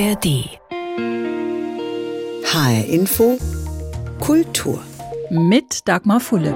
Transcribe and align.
ARD. 0.00 0.58
HR 2.44 2.84
Info 2.88 3.36
Kultur. 4.18 4.80
Mit 5.28 5.86
Dagmar 5.86 6.20
Fulle. 6.20 6.54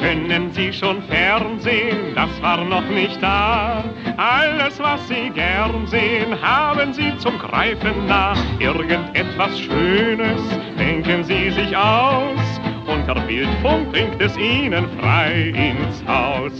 Können 0.00 0.52
Sie 0.54 0.72
schon 0.72 1.02
Fernsehen? 1.08 2.14
Das 2.14 2.30
war 2.40 2.62
noch 2.64 2.88
nicht 2.88 3.20
da. 3.20 3.82
Alles, 4.16 4.78
was 4.78 5.00
Sie 5.08 5.30
gern 5.30 5.88
sehen, 5.88 6.40
haben 6.40 6.92
Sie 6.92 7.12
zum 7.18 7.36
Greifen 7.38 8.06
nah. 8.06 8.34
Irgendetwas 8.60 9.58
Schönes 9.58 10.40
denken 10.78 11.24
Sie 11.24 11.50
sich 11.50 11.76
aus. 11.76 12.38
Unter 12.86 13.20
Bildfunk 13.26 13.90
bringt 13.90 14.22
es 14.22 14.36
Ihnen 14.36 14.86
frei 15.00 15.52
ins 15.56 16.06
Haus. 16.06 16.52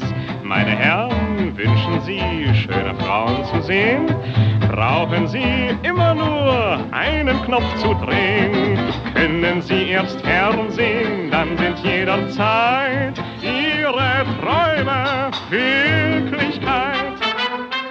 Meine 0.42 0.72
Herren, 0.72 1.56
wünschen 1.56 2.00
Sie 2.04 2.20
schöne 2.56 2.92
Frauen 2.96 3.44
zu 3.52 3.62
sehen? 3.62 4.08
Brauchen 4.70 5.26
Sie 5.26 5.76
immer 5.82 6.14
nur 6.14 6.78
einen 6.92 7.42
Knopf 7.42 7.74
zu 7.78 7.92
drehen. 7.94 8.78
Können 9.14 9.60
Sie 9.62 9.88
erst 9.88 10.20
Fernsehen, 10.20 11.28
dann 11.30 11.56
sind 11.58 11.78
jederzeit 11.80 13.20
Ihre 13.42 14.24
Träume 14.40 15.30
Wirklichkeit. 15.50 16.09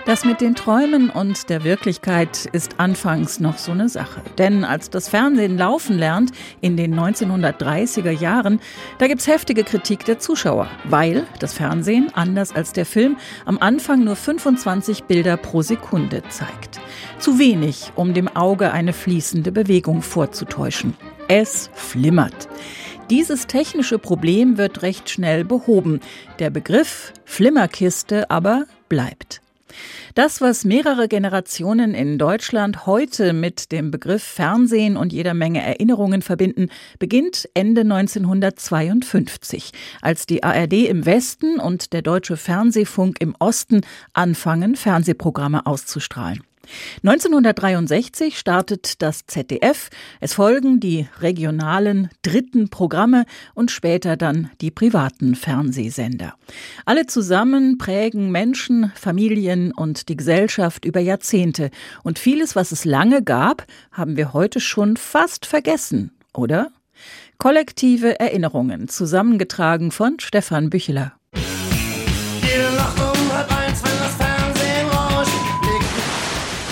Das 0.09 0.26
mit 0.26 0.41
den 0.41 0.55
Träumen 0.55 1.12
und 1.12 1.52
der 1.52 1.63
Wirklichkeit 1.63 2.48
ist 2.52 2.80
anfangs 2.80 3.40
noch 3.40 3.59
so 3.59 3.73
eine 3.73 3.90
Sache. 3.90 4.23
Denn 4.40 4.63
als 4.63 4.90
das 4.90 5.08
Fernsehen 5.08 5.55
laufen 5.55 6.00
lernt 6.00 6.31
in 6.62 6.77
den 6.77 7.00
1930er 7.00 8.09
Jahren, 8.09 8.59
da 8.98 9.05
gibt's 9.05 9.27
heftige 9.27 9.64
Kritik 9.64 10.05
der 10.05 10.17
Zuschauer, 10.17 10.67
weil 10.86 11.27
das 11.38 11.53
Fernsehen, 11.53 12.09
anders 12.16 12.55
als 12.55 12.73
der 12.73 12.88
Film, 12.88 13.17
am 13.45 13.59
Anfang 13.59 14.03
nur 14.03 14.16
25 14.16 15.03
Bilder 15.03 15.38
pro 15.38 15.62
Sekunde 15.62 16.23
zeigt. 16.30 16.80
Zu 17.20 17.38
wenig, 17.38 17.91
um 17.94 18.16
dem 18.16 18.30
Auge 18.30 18.72
eine 18.72 18.94
fließende 18.94 19.52
Bewegung 19.52 20.02
vorzutäuschen. 20.02 20.95
Es 21.28 21.70
flimmert. 21.76 22.50
Dieses 23.11 23.45
technische 23.45 24.00
Problem 24.00 24.58
wird 24.58 24.81
recht 24.81 25.08
schnell 25.08 25.45
behoben. 25.45 26.00
Der 26.39 26.50
Begriff 26.50 27.14
Flimmerkiste 27.26 28.31
aber 28.31 28.66
bleibt. 28.88 29.42
Das, 30.16 30.42
was 30.42 30.66
mehrere 30.66 31.08
Generationen 31.08 31.94
in 31.94 32.17
Deutschland 32.17 32.86
heute 32.86 33.34
mit 33.34 33.72
dem 33.72 33.92
Begriff 33.92 34.23
Fernsehen 34.23 34.98
und 34.98 35.14
jeder 35.14 35.34
Menge 35.34 35.61
Erinnerungen 35.61 36.22
verbinden, 36.22 36.70
beginnt 36.98 37.50
Ende 37.53 37.81
1952, 37.81 39.72
als 40.02 40.26
die 40.26 40.44
ARD 40.44 40.73
im 40.73 41.06
Westen 41.06 41.59
und 41.59 41.94
der 41.94 42.02
deutsche 42.02 42.38
Fernsehfunk 42.38 43.17
im 43.20 43.36
Osten 43.39 43.81
anfangen, 44.14 44.76
Fernsehprogramme 44.76 45.66
auszustrahlen. 45.66 46.44
1963 47.03 48.38
startet 48.38 49.02
das 49.02 49.25
ZDF. 49.25 49.89
Es 50.20 50.34
folgen 50.34 50.80
die 50.80 51.08
regionalen 51.22 52.09
dritten 52.22 52.70
Programme 52.70 53.26
und 53.53 53.72
später 53.72 54.17
dann 54.17 54.50
die 54.61 54.72
privaten 54.72 55.36
Fernsehsender. 55.36 56.36
Alle 56.86 57.06
zusammen 57.06 57.78
prägen 57.78 58.31
Menschen, 58.31 58.92
Familien 58.95 59.72
und 59.72 60.09
die 60.09 60.17
Gesellschaft 60.17 60.86
über 60.86 61.00
Jahrzehnte. 61.00 61.72
Und 62.03 62.20
vieles, 62.20 62.56
was 62.56 62.72
es 62.72 62.86
lange 62.86 63.23
gab, 63.23 63.66
haben 63.92 64.17
wir 64.17 64.33
heute 64.33 64.59
schon 64.59 64.98
fast 64.98 65.45
vergessen, 65.45 66.11
oder? 66.33 66.72
Kollektive 67.38 68.20
Erinnerungen, 68.20 68.89
zusammengetragen 68.89 69.92
von 69.92 70.20
Stefan 70.20 70.70
Bücheler. 70.70 71.19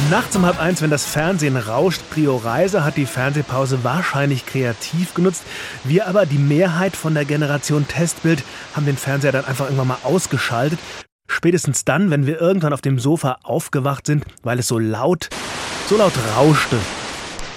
Nachts 0.09 0.37
um 0.37 0.45
halb 0.45 0.61
eins, 0.61 0.81
wenn 0.81 0.89
das 0.89 1.05
Fernsehen 1.05 1.57
rauscht, 1.57 2.01
Prio 2.09 2.37
Reise 2.37 2.85
hat 2.85 2.95
die 2.95 3.05
Fernsehpause 3.05 3.83
wahrscheinlich 3.83 4.45
kreativ 4.45 5.13
genutzt. 5.13 5.43
Wir 5.83 6.07
aber, 6.07 6.25
die 6.25 6.37
Mehrheit 6.37 6.95
von 6.95 7.13
der 7.13 7.25
Generation 7.25 7.85
Testbild, 7.89 8.41
haben 8.73 8.85
den 8.85 8.95
Fernseher 8.95 9.33
dann 9.33 9.43
einfach 9.43 9.65
irgendwann 9.65 9.89
mal 9.89 9.97
ausgeschaltet. 10.03 10.79
Spätestens 11.27 11.83
dann, 11.83 12.09
wenn 12.09 12.25
wir 12.25 12.39
irgendwann 12.39 12.71
auf 12.71 12.79
dem 12.79 12.99
Sofa 12.99 13.39
aufgewacht 13.43 14.07
sind, 14.07 14.23
weil 14.43 14.59
es 14.59 14.69
so 14.69 14.79
laut, 14.79 15.27
so 15.89 15.97
laut 15.97 16.13
rauschte. 16.37 16.77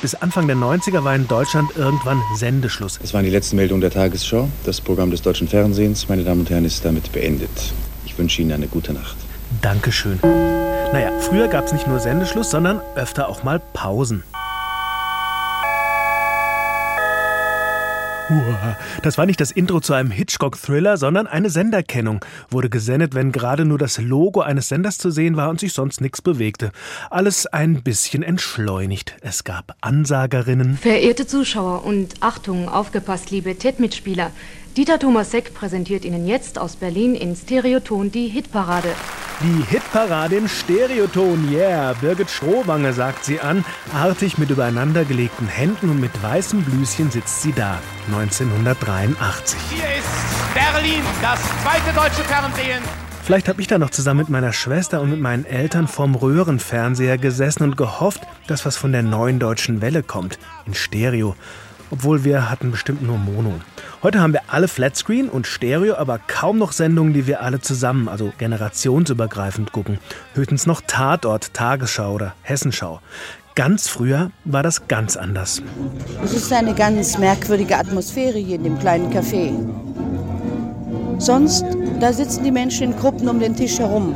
Bis 0.03 0.17
Anfang 0.17 0.49
der 0.49 0.57
90er 0.57 1.05
war 1.05 1.15
in 1.15 1.29
Deutschland 1.29 1.71
irgendwann 1.77 2.21
Sendeschluss. 2.35 2.99
Das 3.01 3.15
waren 3.15 3.25
die 3.25 3.31
letzten 3.31 3.57
Meldungen 3.57 3.81
der 3.81 3.93
Tagesschau. 3.93 4.49
Das 4.65 4.81
Programm 4.81 5.13
des 5.13 5.23
deutschen 5.23 5.47
Fernsehens, 5.47 6.09
meine 6.09 6.25
Damen 6.25 6.41
und 6.41 6.51
Herren, 6.51 6.65
ist 6.65 6.85
damit 6.85 7.13
beendet. 7.13 7.73
Ich 8.05 8.19
wünsche 8.19 8.43
Ihnen 8.43 8.53
eine 8.53 8.67
gute 8.67 8.93
Nacht. 8.93 9.17
Dankeschön. 9.63 10.19
Naja, 10.93 11.13
früher 11.21 11.47
gab 11.47 11.67
es 11.67 11.73
nicht 11.73 11.87
nur 11.87 12.01
Sendeschluss, 12.01 12.51
sondern 12.51 12.81
öfter 12.97 13.29
auch 13.29 13.45
mal 13.45 13.61
Pausen. 13.73 14.25
Das 19.03 19.19
war 19.19 19.27
nicht 19.27 19.41
das 19.41 19.51
Intro 19.51 19.81
zu 19.81 19.93
einem 19.93 20.11
Hitchcock-Thriller, 20.11 20.97
sondern 20.97 21.27
eine 21.27 21.51
Senderkennung. 21.51 22.25
Wurde 22.49 22.71
gesendet, 22.71 23.15
wenn 23.15 23.33
gerade 23.33 23.65
nur 23.65 23.79
das 23.79 23.99
Logo 23.99 24.41
eines 24.41 24.69
Senders 24.69 24.99
zu 24.99 25.11
sehen 25.11 25.37
war 25.37 25.49
und 25.51 25.59
sich 25.59 25.73
sonst 25.73 26.01
nichts 26.01 26.23
bewegte. 26.23 26.71
Alles 27.09 27.47
ein 27.47 27.83
bisschen 27.83 28.23
entschleunigt. 28.23 29.17
Es 29.21 29.43
gab 29.43 29.75
Ansagerinnen. 29.81 30.77
Verehrte 30.77 31.27
Zuschauer 31.27 31.85
und 31.85 32.15
Achtung, 32.21 32.69
aufgepasst, 32.69 33.31
liebe 33.31 33.57
TED-Mitspieler. 33.57 34.31
Dieter 34.77 35.01
Thomas 35.01 35.33
Seck 35.33 35.53
präsentiert 35.53 36.05
Ihnen 36.05 36.29
jetzt 36.29 36.57
aus 36.57 36.77
Berlin 36.77 37.17
in 37.17 37.35
Stereoton 37.35 38.13
die 38.13 38.29
Hitparade. 38.29 38.95
Die 39.43 39.65
Hitparade 39.69 40.37
in 40.37 40.49
Stereoton, 40.49 41.51
yeah. 41.51 41.93
Birgit 41.95 42.31
Strohwange 42.31 42.93
sagt 42.93 43.25
sie 43.25 43.41
an. 43.41 43.65
Artig 43.93 44.39
mit 44.39 44.49
übereinandergelegten 44.49 45.49
Händen 45.49 45.91
und 45.91 46.01
mit 46.01 46.23
weißem 46.23 46.63
Blüschen 46.63 47.11
sitzt 47.11 47.43
sie 47.43 47.53
da. 47.53 47.81
1983. 48.13 49.59
Hier 49.71 49.83
ist 49.99 50.55
Berlin, 50.55 51.03
das 51.21 51.41
zweite 51.65 51.93
deutsche 51.93 52.23
Fernsehen. 52.23 52.83
Vielleicht 53.25 53.49
habe 53.49 53.61
ich 53.61 53.67
da 53.67 53.77
noch 53.79 53.91
zusammen 53.91 54.21
mit 54.21 54.29
meiner 54.29 54.53
Schwester 54.53 55.01
und 55.01 55.11
mit 55.11 55.21
meinen 55.21 55.47
Eltern 55.47 55.89
vorm 55.89 56.15
Röhrenfernseher 56.15 57.19
gesessen 57.19 57.65
und 57.65 57.77
gehofft, 57.77 58.21
dass 58.47 58.65
was 58.65 58.77
von 58.77 58.93
der 58.93 59.03
neuen 59.03 59.41
deutschen 59.41 59.81
Welle 59.81 60.05
kommt. 60.05 60.39
In 60.65 60.75
Stereo. 60.75 61.35
Obwohl 61.91 62.25
wir 62.25 62.49
hatten 62.51 62.71
bestimmt 62.71 63.03
nur 63.03 63.19
Mono. 63.19 63.55
Heute 64.03 64.21
haben 64.21 64.33
wir 64.33 64.43
alle 64.47 64.69
Flatscreen 64.69 65.29
und 65.29 65.47
Stereo, 65.47 65.97
aber 65.97 66.19
kaum 66.19 66.59
noch 66.59 66.73
Sendungen, 66.73 67.13
die 67.13 67.27
wir 67.27 67.43
alle 67.43 67.61
zusammen, 67.61 68.09
also 68.09 68.33
generationsübergreifend 68.39 69.73
gucken. 69.73 69.99
Höchstens 70.35 70.67
noch 70.67 70.81
Tatort, 70.87 71.53
Tagesschau 71.53 72.15
oder 72.15 72.35
Hessenschau. 72.43 73.01
Ganz 73.57 73.89
früher 73.89 74.31
war 74.45 74.63
das 74.63 74.87
ganz 74.87 75.17
anders. 75.17 75.61
Es 76.25 76.33
ist 76.33 76.53
eine 76.53 76.75
ganz 76.75 77.19
merkwürdige 77.19 77.77
Atmosphäre 77.77 78.39
hier 78.39 78.57
in 78.57 78.65
dem 78.65 78.79
kleinen 78.79 79.13
Café. 79.13 79.53
Sonst, 81.19 81.65
da 82.01 82.13
sitzen 82.13 82.45
die 82.45 82.53
Menschen 82.53 82.93
in 82.93 82.99
Gruppen 82.99 83.29
um 83.29 83.41
den 83.41 83.55
Tisch 83.55 83.79
herum. 83.79 84.15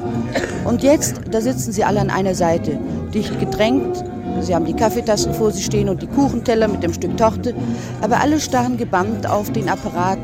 Und 0.64 0.82
jetzt, 0.82 1.20
da 1.30 1.40
sitzen 1.40 1.72
sie 1.72 1.84
alle 1.84 2.00
an 2.00 2.08
einer 2.08 2.34
Seite, 2.34 2.78
dicht 3.12 3.38
gedrängt. 3.38 4.02
Sie 4.40 4.54
haben 4.54 4.66
die 4.66 4.74
Kaffeetassen 4.74 5.34
vor 5.34 5.50
sich 5.50 5.64
stehen 5.64 5.88
und 5.88 6.02
die 6.02 6.06
Kuchenteller 6.06 6.68
mit 6.68 6.82
dem 6.82 6.92
Stück 6.92 7.16
Torte, 7.16 7.54
aber 8.00 8.20
alle 8.20 8.40
starren 8.40 8.76
gebannt 8.76 9.26
auf 9.26 9.52
den 9.52 9.68
Apparat, 9.68 10.18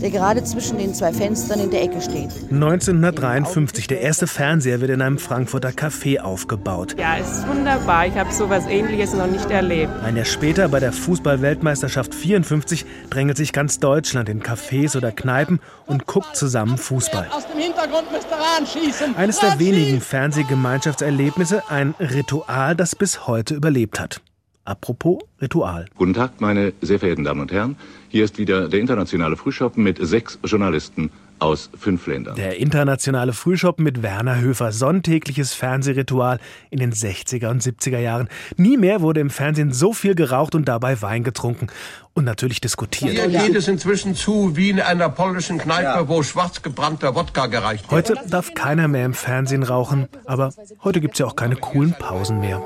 der 0.00 0.10
gerade 0.10 0.44
zwischen 0.44 0.78
den 0.78 0.94
zwei 0.94 1.12
Fenstern 1.12 1.60
in 1.60 1.70
der 1.70 1.82
Ecke 1.82 2.00
steht. 2.00 2.30
1953, 2.50 3.86
der 3.86 4.00
erste 4.00 4.26
Fernseher 4.26 4.80
wird 4.80 4.90
in 4.90 5.02
einem 5.02 5.18
Frankfurter 5.18 5.70
Café 5.70 6.20
aufgebaut. 6.20 6.94
Ja, 6.98 7.16
es 7.18 7.38
ist 7.38 7.48
wunderbar. 7.48 8.06
Ich 8.06 8.14
habe 8.14 8.32
sowas 8.32 8.66
ähnliches 8.68 9.14
noch 9.14 9.26
nicht 9.26 9.50
erlebt. 9.50 9.92
Ein 10.04 10.16
Jahr 10.16 10.24
später 10.24 10.68
bei 10.68 10.80
der 10.80 10.92
Fußball-Weltmeisterschaft 10.92 12.14
54 12.14 12.84
drängelt 13.10 13.36
sich 13.36 13.52
ganz 13.52 13.78
Deutschland 13.78 14.28
in 14.28 14.42
Cafés 14.42 14.96
oder 14.96 15.10
Kneipen 15.10 15.60
und 15.86 16.06
guckt 16.06 16.36
zusammen 16.36 16.76
Fußball. 16.76 17.28
Aus 17.30 17.46
dem 17.46 17.60
Hintergrund 17.60 18.12
müsste 18.12 18.34
ranschießen. 18.34 19.16
Eines 19.16 19.38
der 19.38 19.58
wenigen 19.58 20.00
Fernsehgemeinschaftserlebnisse, 20.00 21.62
ein 21.70 21.94
Ritual, 21.98 22.76
das 22.76 22.94
bis 22.94 23.26
heute 23.26 23.53
überlebt 23.54 24.00
hat. 24.00 24.20
Apropos 24.64 25.18
Ritual. 25.42 25.86
Guten 25.96 26.14
Tag, 26.14 26.40
meine 26.40 26.72
sehr 26.80 26.98
verehrten 26.98 27.24
Damen 27.24 27.40
und 27.42 27.52
Herren. 27.52 27.76
Hier 28.08 28.24
ist 28.24 28.38
wieder 28.38 28.68
der 28.68 28.80
internationale 28.80 29.36
Frühschoppen 29.36 29.84
mit 29.84 29.98
sechs 30.00 30.38
Journalisten 30.42 31.10
aus 31.38 31.68
fünf 31.78 32.06
Ländern. 32.06 32.36
Der 32.36 32.58
internationale 32.58 33.34
Frühschoppen 33.34 33.84
mit 33.84 34.02
Werner 34.02 34.40
Höfer, 34.40 34.72
sonntägliches 34.72 35.52
Fernsehritual 35.52 36.38
in 36.70 36.78
den 36.78 36.92
60er 36.92 37.48
und 37.48 37.62
70er 37.62 37.98
Jahren. 37.98 38.28
Nie 38.56 38.78
mehr 38.78 39.02
wurde 39.02 39.20
im 39.20 39.28
Fernsehen 39.28 39.72
so 39.72 39.92
viel 39.92 40.14
geraucht 40.14 40.54
und 40.54 40.66
dabei 40.66 41.02
Wein 41.02 41.24
getrunken. 41.24 41.66
Und 42.14 42.24
natürlich 42.24 42.60
diskutiert. 42.60 43.12
Hier 43.12 43.28
geht 43.28 43.56
es 43.56 43.68
inzwischen 43.68 44.14
zu 44.14 44.56
wie 44.56 44.70
in 44.70 44.80
einer 44.80 45.10
polnischen 45.10 45.58
Kneipe, 45.58 46.08
wo 46.08 46.22
schwarz 46.22 46.62
gebrannter 46.62 47.14
Wodka 47.14 47.48
gereicht 47.48 47.90
wird. 47.90 48.10
Heute 48.10 48.30
darf 48.30 48.54
keiner 48.54 48.88
mehr 48.88 49.04
im 49.04 49.14
Fernsehen 49.14 49.64
rauchen, 49.64 50.08
aber 50.24 50.54
heute 50.84 51.00
gibt's 51.00 51.18
ja 51.18 51.26
auch 51.26 51.36
keine 51.36 51.56
coolen 51.56 51.94
Pausen 51.98 52.40
mehr. 52.40 52.62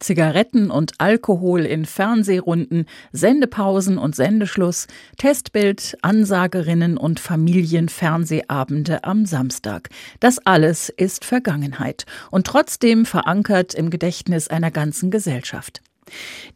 Zigaretten 0.00 0.70
und 0.70 0.94
Alkohol 0.98 1.64
in 1.66 1.84
Fernsehrunden, 1.84 2.86
Sendepausen 3.12 3.98
und 3.98 4.16
Sendeschluss, 4.16 4.86
Testbild, 5.18 5.96
Ansagerinnen 6.02 6.96
und 6.96 7.20
Familienfernsehabende 7.20 9.04
am 9.04 9.26
Samstag. 9.26 9.90
Das 10.18 10.38
alles 10.44 10.88
ist 10.88 11.24
Vergangenheit 11.24 12.06
und 12.30 12.46
trotzdem 12.46 13.06
verankert 13.06 13.74
im 13.74 13.90
Gedächtnis 13.90 14.48
einer 14.48 14.70
ganzen 14.70 15.10
Gesellschaft. 15.10 15.82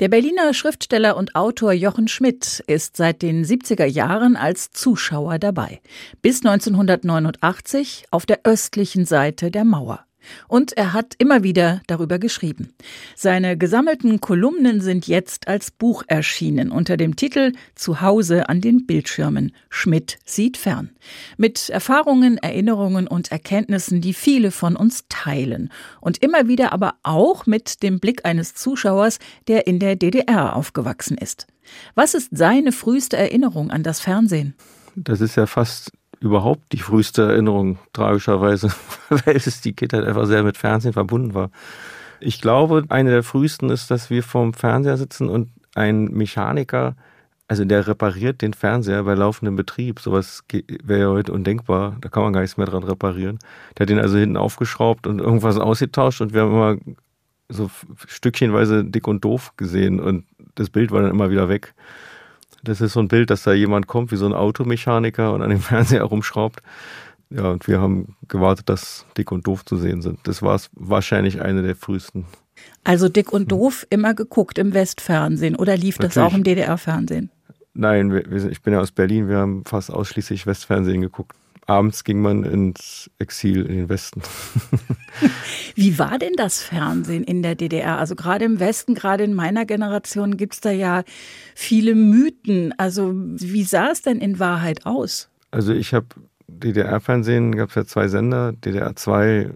Der 0.01 0.09
Berliner 0.09 0.53
Schriftsteller 0.53 1.17
und 1.17 1.37
Autor 1.37 1.73
Jochen 1.73 2.09
Schmidt 2.09 2.65
ist 2.67 2.97
seit 2.97 3.23
den 3.23 3.45
70er 3.45 3.85
Jahren 3.85 4.37
als 4.37 4.71
Zuschauer 4.73 5.39
dabei. 5.39 5.81
Bis 6.23 6.45
1989 6.45 8.07
auf 8.11 8.27
der 8.27 8.41
östlichen 8.45 9.05
Seite 9.05 9.51
der 9.51 9.65
Mauer. 9.65 10.05
Und 10.49 10.77
er 10.77 10.93
hat 10.93 11.15
immer 11.19 11.43
wieder 11.43 11.83
darüber 11.87 12.19
geschrieben. 12.19 12.75
Seine 13.17 13.57
gesammelten 13.57 14.21
Kolumnen 14.21 14.81
sind 14.81 15.07
jetzt 15.07 15.49
als 15.49 15.71
Buch 15.71 16.05
erschienen 16.07 16.71
unter 16.71 16.97
dem 16.97 17.17
Titel 17.17 17.53
Zuhause 17.75 18.49
an 18.49 18.61
den 18.61 18.87
Bildschirmen. 18.87 19.53
Schmidt 19.69 20.19
sieht 20.25 20.57
fern. 20.57 20.91
Mit 21.37 21.69
Erfahrungen, 21.69 22.39
Erinnerungen 22.39 23.07
und 23.07 23.31
Erkenntnissen, 23.33 24.01
die 24.01 24.15
viele 24.15 24.51
von 24.51 24.77
uns 24.77 25.05
teilen. 25.09 25.71
Und 26.01 26.23
immer 26.23 26.49
wieder 26.49 26.73
aber 26.73 26.95
auch 27.03 27.47
mit 27.47 27.83
dem 27.83 28.01
Blick 28.01 28.25
eines 28.25 28.55
Zuschauers, 28.55 29.19
der 29.49 29.67
in 29.67 29.79
der 29.79 29.97
DDR 29.97 30.57
aufgewachsen 30.57 31.19
ist. 31.19 31.47
Was 31.95 32.15
ist 32.15 32.29
seine 32.33 32.73
früheste 32.73 33.17
Erinnerung 33.17 33.71
an 33.71 33.83
das 33.83 34.01
Fernsehen? 34.01 34.55
Das 34.97 35.21
ist 35.21 35.37
ja 35.37 35.47
fast 35.47 35.91
überhaupt 36.21 36.73
die 36.73 36.79
früheste 36.79 37.23
Erinnerung, 37.23 37.79
tragischerweise, 37.93 38.69
weil 39.09 39.37
es 39.37 39.61
die 39.61 39.75
Kindheit 39.75 40.05
einfach 40.05 40.27
sehr 40.27 40.43
mit 40.43 40.57
Fernsehen 40.57 40.93
verbunden 40.93 41.35
war. 41.35 41.51
Ich 42.21 42.41
glaube, 42.41 42.85
eine 42.89 43.11
der 43.11 43.23
frühesten 43.23 43.71
ist, 43.71 43.91
dass 43.91 44.11
wir 44.11 44.23
vorm 44.23 44.55
Fernseher 44.55 44.97
sitzen 44.97 45.29
und 45.29 45.51
ein 45.75 46.05
Mechaniker, 46.05 46.97
also 47.47 47.65
der 47.65 47.87
repariert 47.87 48.41
den 48.41 48.55
Fernseher 48.55 49.03
bei 49.03 49.15
laufendem 49.15 49.57
Betrieb. 49.57 50.01
Sowas 50.01 50.43
wäre 50.83 51.01
ja 51.01 51.09
heute 51.09 51.33
undenkbar. 51.33 51.97
Da 52.01 52.09
kann 52.09 52.23
man 52.23 52.33
gar 52.33 52.41
nichts 52.41 52.57
mehr 52.57 52.67
dran 52.67 52.83
reparieren. 52.83 53.39
Der 53.77 53.85
hat 53.85 53.91
den 53.91 53.99
also 53.99 54.17
hinten 54.17 54.39
aufgeschraubt 54.39 55.07
und 55.07 55.21
irgendwas 55.21 55.59
ausgetauscht 55.59 56.23
und 56.23 56.33
wir 56.33 56.43
haben 56.43 56.53
immer 56.53 56.77
so 57.51 57.71
stückchenweise 58.07 58.85
dick 58.85 59.07
und 59.07 59.25
doof 59.25 59.53
gesehen 59.57 60.01
und 60.01 60.25
das 60.55 60.71
Bild 60.71 60.91
war 60.91 61.03
dann 61.03 61.11
immer 61.11 61.31
wieder 61.31 61.49
weg. 61.49 61.75
Das 62.65 62.81
ist 62.81 62.95
so 62.95 63.01
ein 63.01 63.09
Bild, 63.09 63.31
dass 63.31 63.43
da 63.43 63.53
jemand 63.53 63.87
kommt, 63.87 64.11
wie 64.11 64.17
so 64.17 64.27
ein 64.27 64.33
Automechaniker 64.33 65.33
und 65.33 65.43
an 65.43 65.51
dem 65.51 65.61
Fernseher 65.61 66.01
herumschraubt. 66.01 66.61
Ja, 67.31 67.51
und 67.51 67.67
wir 67.67 67.81
haben 67.81 68.17
gewartet, 68.29 68.69
dass 68.69 69.07
Dick 69.17 69.33
und 69.33 69.47
Doof 69.47 69.65
zu 69.65 69.77
sehen 69.77 70.03
sind. 70.03 70.21
Das 70.25 70.43
war 70.43 70.61
wahrscheinlich 70.73 71.41
eine 71.41 71.63
der 71.63 71.75
frühesten. 71.75 72.27
Also 72.85 73.09
Dick 73.09 73.33
und 73.33 73.51
Doof 73.51 73.87
immer 73.91 74.15
geguckt 74.15 74.59
im 74.59 74.75
Westfernsehen 74.75 75.57
oder 75.57 75.77
lief 75.77 75.99
Natürlich. 75.99 76.15
das 76.15 76.25
auch 76.25 76.37
im 76.37 76.45
DDR-Fernsehen? 76.45 77.31
Nein, 77.73 78.13
wir, 78.13 78.31
wir, 78.31 78.51
ich 78.51 78.63
bin 78.63 78.73
ja 78.73 78.81
aus 78.81 78.93
Berlin, 78.93 79.29
wir 79.29 79.39
haben 79.39 79.65
fast 79.65 79.91
ausschließlich 79.91 80.47
Westfernsehen 80.47 81.01
geguckt 81.01 81.35
abends 81.67 82.05
ging 82.05 82.21
man 82.21 82.45
ins 82.45 83.11
Exil 83.19 83.67
in 83.67 83.77
den 83.77 83.89
Westen. 83.89 84.23
Wie 85.75 85.99
war 85.99 86.19
denn 86.19 86.35
das 86.37 86.63
Fernsehen 86.63 87.25
in 87.25 87.43
der 87.43 87.55
DDR? 87.55 87.99
Also 87.99 88.15
gerade 88.15 88.45
im 88.45 88.61
Westen, 88.61 88.95
gerade 88.95 89.25
in 89.25 89.35
meiner 89.35 89.65
Generation 89.65 90.37
gibt 90.37 90.55
es 90.55 90.61
da 90.61 90.71
ja 90.71 91.05
viele 91.55 91.95
Mythen. 91.95 92.75
Also 92.79 93.13
wie 93.15 93.65
sah 93.65 93.91
es 93.91 94.03
denn 94.03 94.19
in 94.19 94.39
Wahrheit 94.39 94.87
aus? 94.87 95.29
Also 95.51 95.73
ich 95.73 95.95
habe 95.95 96.07
DDR-Fernsehen, 96.49 97.57
gab 97.57 97.71
es 97.71 97.75
ja 97.75 97.85
zwei 97.85 98.09
Sender, 98.09 98.53
DDR 98.53 98.95
2, 98.95 99.51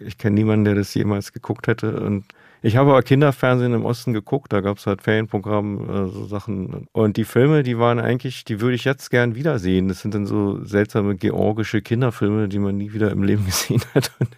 ich 0.00 0.18
kenne 0.18 0.34
niemanden, 0.34 0.64
der 0.64 0.74
das 0.74 0.94
jemals 0.94 1.32
geguckt 1.32 1.66
hätte 1.66 2.00
und 2.00 2.24
ich 2.62 2.76
habe 2.76 2.90
aber 2.90 3.02
Kinderfernsehen 3.02 3.72
im 3.72 3.84
Osten 3.84 4.12
geguckt, 4.12 4.52
da 4.52 4.60
gab 4.60 4.78
es 4.78 4.86
halt 4.86 5.02
Ferienprogramm, 5.02 5.90
äh, 5.90 6.08
so 6.08 6.26
Sachen. 6.26 6.88
Und 6.92 7.16
die 7.16 7.24
Filme, 7.24 7.62
die 7.62 7.78
waren 7.78 8.00
eigentlich, 8.00 8.44
die 8.44 8.60
würde 8.60 8.74
ich 8.74 8.84
jetzt 8.84 9.10
gern 9.10 9.34
wiedersehen. 9.34 9.88
Das 9.88 10.00
sind 10.00 10.14
dann 10.14 10.26
so 10.26 10.64
seltsame 10.64 11.16
georgische 11.16 11.82
Kinderfilme, 11.82 12.48
die 12.48 12.58
man 12.58 12.76
nie 12.76 12.92
wieder 12.92 13.10
im 13.10 13.22
Leben 13.22 13.44
gesehen 13.46 13.82
hat. 13.94 14.12
Und 14.18 14.30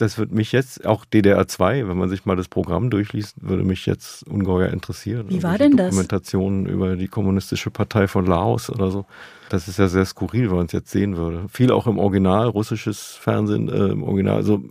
das 0.00 0.16
wird 0.16 0.32
mich 0.32 0.52
jetzt, 0.52 0.86
auch 0.86 1.04
DDR 1.04 1.46
2, 1.46 1.86
wenn 1.86 1.98
man 1.98 2.08
sich 2.08 2.24
mal 2.24 2.36
das 2.36 2.48
Programm 2.48 2.88
durchliest, 2.88 3.36
würde 3.42 3.64
mich 3.64 3.84
jetzt 3.84 4.26
ungeheuer 4.26 4.70
interessieren. 4.70 5.26
Wie 5.28 5.42
war 5.42 5.58
denn 5.58 5.76
das? 5.76 5.90
Dokumentationen 5.90 6.66
über 6.66 6.96
die 6.96 7.08
Kommunistische 7.08 7.70
Partei 7.70 8.08
von 8.08 8.24
Laos 8.24 8.70
oder 8.70 8.90
so. 8.90 9.04
Das 9.50 9.68
ist 9.68 9.78
ja 9.78 9.88
sehr 9.88 10.06
skurril, 10.06 10.48
wenn 10.48 10.56
man 10.56 10.66
es 10.66 10.72
jetzt 10.72 10.90
sehen 10.90 11.16
würde. 11.16 11.44
Viel 11.50 11.70
auch 11.70 11.86
im 11.86 11.98
Original, 11.98 12.48
russisches 12.48 13.18
Fernsehen, 13.20 13.68
äh, 13.68 13.88
im 13.88 14.02
Original. 14.02 14.36
Also 14.36 14.62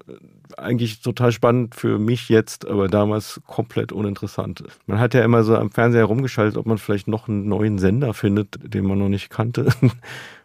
eigentlich 0.62 1.02
total 1.02 1.32
spannend 1.32 1.76
für 1.76 2.00
mich 2.00 2.30
jetzt, 2.30 2.68
aber 2.68 2.88
damals 2.88 3.42
komplett 3.48 3.92
uninteressant. 3.92 4.64
Man 4.86 5.00
hat 5.00 5.14
ja 5.14 5.24
immer 5.24 5.44
so 5.44 5.56
am 5.56 5.72
Fernseher 5.72 6.06
rumgeschaltet, 6.06 6.58
ob 6.58 6.66
man 6.66 6.78
vielleicht 6.78 7.08
noch 7.08 7.28
einen 7.28 7.48
neuen 7.48 7.80
Sender 7.80 8.14
findet, 8.14 8.60
den 8.74 8.86
man 8.86 9.00
noch 9.00 9.10
nicht 9.10 9.30
kannte. 9.30 9.70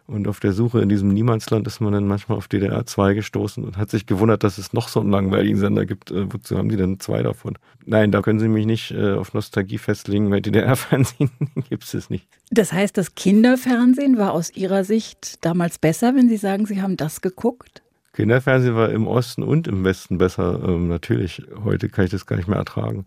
Und 0.07 0.27
auf 0.27 0.39
der 0.39 0.53
Suche 0.53 0.81
in 0.81 0.89
diesem 0.89 1.09
Niemandsland 1.09 1.65
ist 1.65 1.79
man 1.79 1.91
dann 1.91 2.05
manchmal 2.05 2.37
auf 2.37 2.47
DDR 2.47 2.85
2 2.85 3.15
gestoßen 3.15 3.63
und 3.63 3.77
hat 3.77 3.89
sich 3.89 4.05
gewundert, 4.05 4.43
dass 4.43 4.59
es 4.59 4.71
noch 4.71 4.87
so 4.87 4.99
einen 4.99 5.09
langweiligen 5.09 5.57
Sender 5.57 5.87
gibt. 5.87 6.11
Äh, 6.11 6.31
wozu 6.31 6.57
haben 6.57 6.69
die 6.69 6.75
denn 6.75 6.99
zwei 6.99 7.23
davon? 7.23 7.57
Nein, 7.87 8.11
da 8.11 8.21
können 8.21 8.39
Sie 8.39 8.47
mich 8.47 8.67
nicht 8.67 8.91
äh, 8.91 9.13
auf 9.13 9.33
Nostalgie 9.33 9.79
festlegen, 9.79 10.29
weil 10.29 10.41
DDR-Fernsehen 10.41 11.31
gibt 11.69 11.91
es 11.91 12.09
nicht. 12.11 12.27
Das 12.51 12.71
heißt, 12.71 12.95
das 12.97 13.15
Kinderfernsehen 13.15 14.19
war 14.19 14.33
aus 14.33 14.55
Ihrer 14.55 14.83
Sicht 14.83 15.43
damals 15.43 15.79
besser, 15.79 16.13
wenn 16.15 16.29
Sie 16.29 16.37
sagen, 16.37 16.67
Sie 16.67 16.83
haben 16.83 16.97
das 16.97 17.21
geguckt? 17.21 17.81
Kinderfernsehen 18.15 18.75
war 18.75 18.89
im 18.89 19.07
Osten 19.07 19.43
und 19.43 19.67
im 19.67 19.83
Westen 19.83 20.17
besser. 20.17 20.59
Ähm, 20.65 20.87
natürlich, 20.87 21.43
heute 21.63 21.89
kann 21.89 22.05
ich 22.05 22.11
das 22.11 22.25
gar 22.25 22.37
nicht 22.37 22.47
mehr 22.47 22.57
ertragen. 22.57 23.05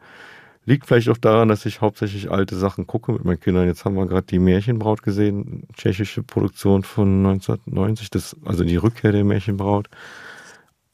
Liegt 0.67 0.87
vielleicht 0.87 1.09
auch 1.09 1.17
daran, 1.17 1.49
dass 1.49 1.65
ich 1.65 1.81
hauptsächlich 1.81 2.31
alte 2.31 2.55
Sachen 2.55 2.87
gucke 2.87 3.13
mit 3.13 3.25
meinen 3.25 3.41
Kindern. 3.41 3.67
Jetzt 3.67 3.87
haben 3.87 3.97
wir 3.97 4.07
gerade 4.07 4.27
die 4.27 4.39
Märchenbraut 4.39 5.03
gesehen, 5.03 5.67
tschechische 5.75 6.23
Produktion 6.23 6.83
von 6.83 7.27
1990, 7.27 8.11
das, 8.11 8.37
also 8.45 8.65
die 8.65 8.77
Rückkehr 8.77 9.13
der 9.13 9.25
Märchenbraut. 9.25 9.89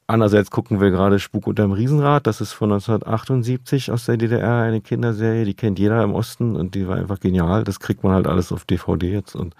Andererseits 0.06 0.50
gucken 0.50 0.80
wir 0.80 0.90
gerade 0.90 1.18
Spuk 1.18 1.46
unterm 1.48 1.72
Riesenrad, 1.72 2.26
das 2.26 2.40
ist 2.40 2.52
von 2.52 2.70
1978 2.70 3.90
aus 3.90 4.04
der 4.04 4.18
DDR, 4.18 4.60
eine 4.62 4.80
Kinderserie, 4.82 5.44
die 5.44 5.54
kennt 5.54 5.78
jeder 5.78 6.04
im 6.04 6.14
Osten 6.14 6.56
und 6.56 6.74
die 6.74 6.86
war 6.86 6.96
einfach 6.96 7.18
genial. 7.18 7.64
Das 7.64 7.80
kriegt 7.80 8.04
man 8.04 8.12
halt 8.12 8.28
alles 8.28 8.52
auf 8.52 8.64
DVD 8.64 9.10
jetzt 9.10 9.34
und 9.34 9.56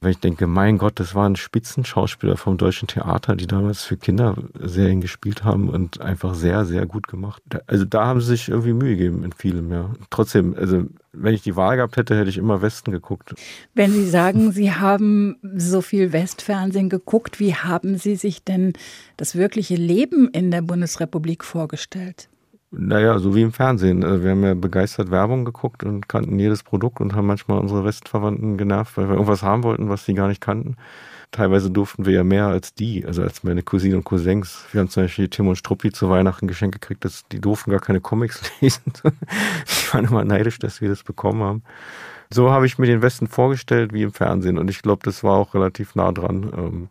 wenn 0.00 0.10
ich 0.10 0.18
denke, 0.18 0.46
mein 0.46 0.78
Gott, 0.78 1.00
das 1.00 1.14
waren 1.14 1.36
Spitzenschauspieler 1.36 2.36
vom 2.36 2.56
Deutschen 2.56 2.88
Theater, 2.88 3.36
die 3.36 3.46
damals 3.46 3.84
für 3.84 3.96
Kinderserien 3.96 5.00
gespielt 5.00 5.44
haben 5.44 5.68
und 5.68 6.00
einfach 6.00 6.34
sehr, 6.34 6.64
sehr 6.64 6.86
gut 6.86 7.08
gemacht. 7.08 7.42
Also 7.66 7.84
da 7.84 8.06
haben 8.06 8.20
sie 8.20 8.28
sich 8.28 8.48
irgendwie 8.48 8.72
Mühe 8.72 8.96
gegeben 8.96 9.24
in 9.24 9.32
vielem, 9.32 9.70
ja. 9.72 9.90
Trotzdem, 10.10 10.54
also 10.56 10.84
wenn 11.12 11.34
ich 11.34 11.42
die 11.42 11.56
Wahl 11.56 11.76
gehabt 11.76 11.96
hätte, 11.96 12.16
hätte 12.16 12.28
ich 12.30 12.38
immer 12.38 12.62
Westen 12.62 12.90
geguckt. 12.90 13.34
Wenn 13.74 13.92
Sie 13.92 14.08
sagen, 14.08 14.52
Sie 14.52 14.72
haben 14.72 15.36
so 15.56 15.80
viel 15.80 16.12
Westfernsehen 16.12 16.88
geguckt, 16.88 17.40
wie 17.40 17.54
haben 17.54 17.96
Sie 17.96 18.16
sich 18.16 18.44
denn 18.44 18.74
das 19.16 19.34
wirkliche 19.34 19.76
Leben 19.76 20.28
in 20.28 20.50
der 20.50 20.62
Bundesrepublik 20.62 21.42
vorgestellt? 21.44 22.28
Naja, 22.70 23.18
so 23.18 23.34
wie 23.34 23.42
im 23.42 23.52
Fernsehen. 23.52 24.02
Äh, 24.02 24.22
wir 24.22 24.30
haben 24.30 24.42
ja 24.44 24.54
begeistert 24.54 25.10
Werbung 25.10 25.44
geguckt 25.44 25.84
und 25.84 26.08
kannten 26.08 26.38
jedes 26.38 26.62
Produkt 26.62 27.00
und 27.00 27.14
haben 27.14 27.26
manchmal 27.26 27.58
unsere 27.58 27.84
Westverwandten 27.84 28.58
genervt, 28.58 28.96
weil 28.96 29.08
wir 29.08 29.14
irgendwas 29.14 29.42
haben 29.42 29.62
wollten, 29.62 29.88
was 29.88 30.04
sie 30.04 30.14
gar 30.14 30.28
nicht 30.28 30.40
kannten. 30.40 30.76
Teilweise 31.32 31.70
durften 31.70 32.06
wir 32.06 32.12
ja 32.12 32.24
mehr 32.24 32.46
als 32.46 32.74
die, 32.74 33.04
also 33.04 33.22
als 33.22 33.44
meine 33.44 33.62
Cousinen 33.62 33.98
und 33.98 34.04
Cousins. 34.04 34.64
Wir 34.72 34.80
haben 34.80 34.88
zum 34.88 35.04
Beispiel 35.04 35.28
Tim 35.28 35.48
und 35.48 35.56
Struppi 35.56 35.92
zu 35.92 36.08
Weihnachten 36.08 36.46
Geschenk 36.48 36.72
gekriegt, 36.72 37.04
dass 37.04 37.26
die 37.28 37.40
durften 37.40 37.70
gar 37.70 37.80
keine 37.80 38.00
Comics 38.00 38.42
lesen. 38.60 38.92
Die 39.04 39.92
waren 39.92 40.04
immer 40.04 40.24
neidisch, 40.24 40.58
dass 40.58 40.80
wir 40.80 40.88
das 40.88 41.02
bekommen 41.02 41.42
haben. 41.42 41.62
So 42.30 42.50
habe 42.50 42.66
ich 42.66 42.78
mir 42.78 42.86
den 42.86 43.02
Westen 43.02 43.28
vorgestellt 43.28 43.92
wie 43.92 44.02
im 44.02 44.12
Fernsehen 44.12 44.58
und 44.58 44.68
ich 44.70 44.82
glaube, 44.82 45.02
das 45.04 45.22
war 45.22 45.36
auch 45.36 45.54
relativ 45.54 45.94
nah 45.94 46.10
dran. 46.10 46.88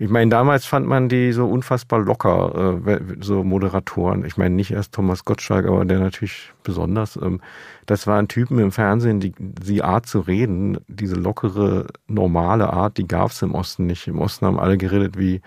Ich 0.00 0.08
meine, 0.08 0.30
damals 0.30 0.64
fand 0.64 0.86
man 0.86 1.08
die 1.08 1.32
so 1.32 1.46
unfassbar 1.48 1.98
locker, 1.98 2.82
äh, 2.86 3.00
so 3.20 3.42
Moderatoren. 3.42 4.24
Ich 4.24 4.36
meine, 4.36 4.54
nicht 4.54 4.70
erst 4.70 4.94
Thomas 4.94 5.24
Gottschalk, 5.24 5.66
aber 5.66 5.84
der 5.84 5.98
natürlich 5.98 6.52
besonders. 6.62 7.16
Ähm, 7.16 7.40
das 7.86 8.06
waren 8.06 8.28
Typen 8.28 8.60
im 8.60 8.70
Fernsehen, 8.70 9.18
die, 9.18 9.32
die 9.38 9.82
Art 9.82 10.06
zu 10.06 10.20
reden, 10.20 10.78
diese 10.86 11.16
lockere, 11.16 11.88
normale 12.06 12.72
Art, 12.72 12.96
die 12.96 13.08
gab 13.08 13.32
es 13.32 13.42
im 13.42 13.54
Osten 13.56 13.86
nicht. 13.86 14.06
Im 14.06 14.20
Osten 14.20 14.46
haben 14.46 14.60
alle 14.60 14.78
geredet 14.78 15.18
wie, 15.18 15.40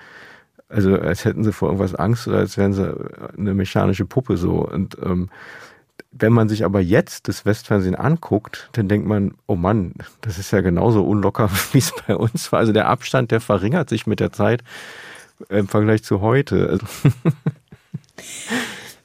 also 0.68 1.00
als 1.00 1.24
hätten 1.24 1.46
sie 1.46 1.54
vor 1.54 1.70
irgendwas 1.70 1.96
Angst 1.96 2.28
oder 2.28 2.40
als 2.40 2.58
wären 2.58 2.74
sie 2.74 2.94
eine 3.38 3.54
mechanische 3.54 4.06
Puppe 4.06 4.36
so. 4.36 4.68
Und 4.68 4.98
ähm, 5.02 5.30
wenn 6.12 6.34
man 6.34 6.50
sich 6.50 6.66
aber 6.66 6.82
jetzt 6.82 7.28
das 7.28 7.46
Westfernsehen 7.46 7.96
anguckt, 7.96 8.70
dann 8.74 8.88
denkt 8.88 9.08
man, 9.08 9.34
oh 9.48 9.56
Mann, 9.56 9.94
das 10.22 10.38
ist 10.38 10.52
ja 10.52 10.62
genauso 10.62 11.04
unlocker, 11.04 11.50
wie 11.72 11.80
es 11.80 11.94
bei 12.08 12.16
uns 12.16 12.52
war. 12.52 12.60
Also 12.60 12.74
der 12.74 12.88
Abstand, 12.88 13.32
der 13.32 13.42
verringert 13.42 13.90
sich 13.90 14.08
mit 14.08 14.20
der 14.20 14.32
Zeit 14.32 14.64
im 15.50 15.68
Vergleich 15.68 16.04
zu 16.04 16.22
heute. 16.22 16.70
Also 16.70 16.86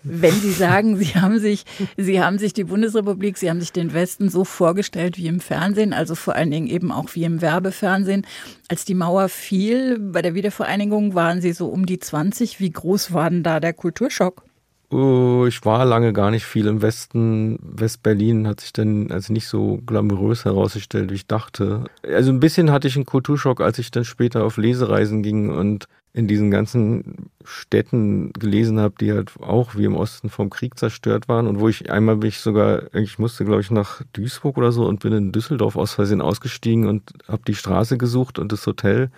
wenn 0.03 0.33
Sie 0.33 0.53
sagen, 0.53 0.97
Sie 0.97 1.15
haben 1.15 1.39
sich, 1.39 1.65
Sie 1.97 2.23
haben 2.23 2.39
sich 2.39 2.53
die 2.53 2.65
Bundesrepublik, 2.65 3.39
Sie 3.39 3.51
haben 3.51 3.61
sich 3.61 3.73
den 3.73 3.93
Westen 3.93 4.29
so 4.29 4.45
vorgestellt 4.45 5.19
wie 5.19 5.27
im 5.27 5.41
Fernsehen, 5.41 5.93
also 5.93 6.15
vor 6.15 6.37
allen 6.37 6.51
Dingen 6.51 6.69
eben 6.69 6.93
auch 6.93 7.15
wie 7.15 7.25
im 7.25 7.41
Werbefernsehen. 7.41 8.27
Als 8.69 8.85
die 8.85 8.95
Mauer 8.95 9.29
fiel 9.29 9.99
bei 9.99 10.23
der 10.23 10.35
Wiedervereinigung, 10.35 11.15
waren 11.15 11.41
Sie 11.41 11.53
so 11.53 11.69
um 11.69 11.87
die 11.87 11.99
20. 11.99 12.61
Wie 12.61 12.71
groß 12.71 13.13
war 13.13 13.31
denn 13.31 13.43
da 13.43 13.59
der 13.59 13.73
Kulturschock? 13.73 14.46
Oh, 14.91 15.47
ich 15.49 15.65
war 15.65 15.85
lange 15.85 16.13
gar 16.13 16.31
nicht 16.31 16.45
viel 16.45 16.67
im 16.67 16.81
Westen. 16.81 17.59
West-Berlin 17.61 18.47
hat 18.47 18.61
sich 18.61 18.73
dann 18.73 19.11
als 19.11 19.31
nicht 19.31 19.49
so 19.49 19.79
glamourös 19.85 20.45
herausgestellt, 20.45 21.11
wie 21.11 21.17
ich 21.17 21.27
dachte. 21.27 21.85
Also 22.05 22.31
ein 22.31 22.39
bisschen 22.39 22.71
hatte 22.71 22.87
ich 22.87 22.95
einen 22.95 23.05
Kulturschock, 23.05 23.61
als 23.61 23.81
ich 23.81 23.91
dann 23.91 24.05
später 24.05 24.45
auf 24.45 24.59
Lesereisen 24.59 25.25
ging 25.25 25.51
und 25.51 25.89
in 26.13 26.29
diesen 26.29 26.51
ganzen 26.51 27.31
Städten 27.45 28.33
gelesen 28.33 28.81
habe, 28.81 28.95
die 28.99 29.13
halt 29.13 29.33
auch 29.41 29.75
wie 29.75 29.85
im 29.85 29.97
Osten 29.97 30.31
vom 30.31 30.49
Krieg 30.49 30.79
zerstört 30.79 31.29
waren 31.29 31.47
und 31.47 31.61
wo 31.61 31.69
ich 31.69 31.91
einmal 31.91 32.17
bin 32.17 32.29
ich 32.29 32.39
sogar, 32.41 32.95
ich 32.95 33.19
musste 33.19 33.45
glaube 33.45 33.61
ich 33.61 33.71
nach 33.71 34.01
Duisburg 34.15 34.57
oder 34.57 34.73
so 34.73 34.87
und 34.87 35.01
bin 35.01 35.13
in 35.13 35.33
Düsseldorf 35.33 35.77
aus 35.77 35.93
Versehen 35.93 36.23
ausgestiegen 36.23 36.87
und 36.87 37.03
habe 37.29 37.43
die 37.47 37.55
Straße 37.55 37.99
gesucht 37.99 38.39
und 38.39 38.51
das 38.51 38.67
Hotel, 38.67 39.11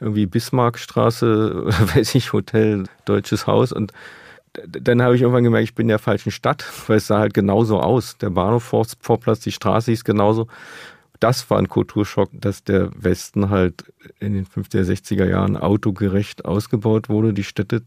irgendwie 0.00 0.24
Bismarckstraße 0.24 1.66
weiß 1.94 2.14
ich, 2.14 2.32
Hotel, 2.32 2.84
Deutsches 3.04 3.46
Haus 3.46 3.72
und 3.72 3.92
dann 4.66 5.02
habe 5.02 5.16
ich 5.16 5.22
irgendwann 5.22 5.44
gemerkt, 5.44 5.64
ich 5.64 5.74
bin 5.74 5.84
in 5.84 5.88
der 5.88 5.98
falschen 5.98 6.30
Stadt, 6.30 6.64
weil 6.86 6.98
es 6.98 7.06
sah 7.06 7.18
halt 7.18 7.34
genauso 7.34 7.80
aus. 7.80 8.18
Der 8.18 8.30
Bahnhof 8.30 8.64
Vorplatz, 9.00 9.40
die 9.40 9.52
Straße 9.52 9.90
hieß 9.90 10.04
genauso 10.04 10.48
das 11.20 11.48
war 11.50 11.58
ein 11.58 11.68
Kulturschock, 11.68 12.30
dass 12.32 12.64
der 12.64 12.90
Westen 12.94 13.50
halt 13.50 13.92
in 14.20 14.34
den 14.34 14.46
50er, 14.46 14.82
60er 14.82 15.26
Jahren 15.26 15.56
autogerecht 15.56 16.44
ausgebaut 16.44 17.08
wurde. 17.08 17.32
Die 17.32 17.44
Städte, 17.44 17.82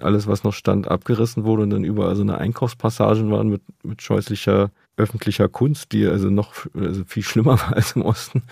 alles, 0.00 0.26
was 0.26 0.44
noch 0.44 0.54
stand, 0.54 0.88
abgerissen 0.88 1.44
wurde 1.44 1.64
und 1.64 1.70
dann 1.70 1.84
überall 1.84 2.16
so 2.16 2.22
eine 2.22 2.38
Einkaufspassagen 2.38 3.30
waren 3.30 3.48
mit, 3.48 3.62
mit 3.82 4.02
scheußlicher 4.02 4.70
öffentlicher 4.96 5.48
Kunst, 5.48 5.92
die 5.92 6.06
also 6.06 6.30
noch 6.30 6.54
also 6.74 7.04
viel 7.06 7.22
schlimmer 7.22 7.60
war 7.60 7.76
als 7.76 7.92
im 7.92 8.02
Osten, 8.02 8.42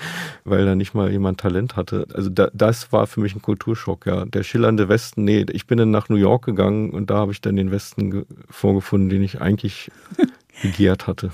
weil 0.45 0.65
da 0.65 0.75
nicht 0.75 0.95
mal 0.95 1.11
jemand 1.11 1.41
Talent 1.41 1.77
hatte. 1.77 2.07
Also 2.15 2.31
da, 2.31 2.51
das 2.53 2.93
war 2.93 3.07
für 3.07 3.21
mich 3.21 3.35
ein 3.35 3.43
Kulturschock, 3.43 4.07
ja. 4.07 4.25
Der 4.25 4.43
schillernde 4.43 4.89
Westen, 4.89 5.25
nee, 5.25 5.47
ich 5.51 5.67
bin 5.67 5.79
dann 5.79 5.91
nach 5.91 6.09
New 6.09 6.17
York 6.17 6.45
gegangen 6.45 6.91
und 6.91 7.11
da 7.11 7.17
habe 7.17 7.33
ich 7.33 7.41
dann 7.41 7.57
den 7.57 7.71
Westen 7.71 8.27
vorgefunden, 8.51 9.09
den 9.09 9.23
ich 9.23 9.41
eigentlich 9.41 9.91
begehrt 10.63 11.07
hatte. 11.07 11.31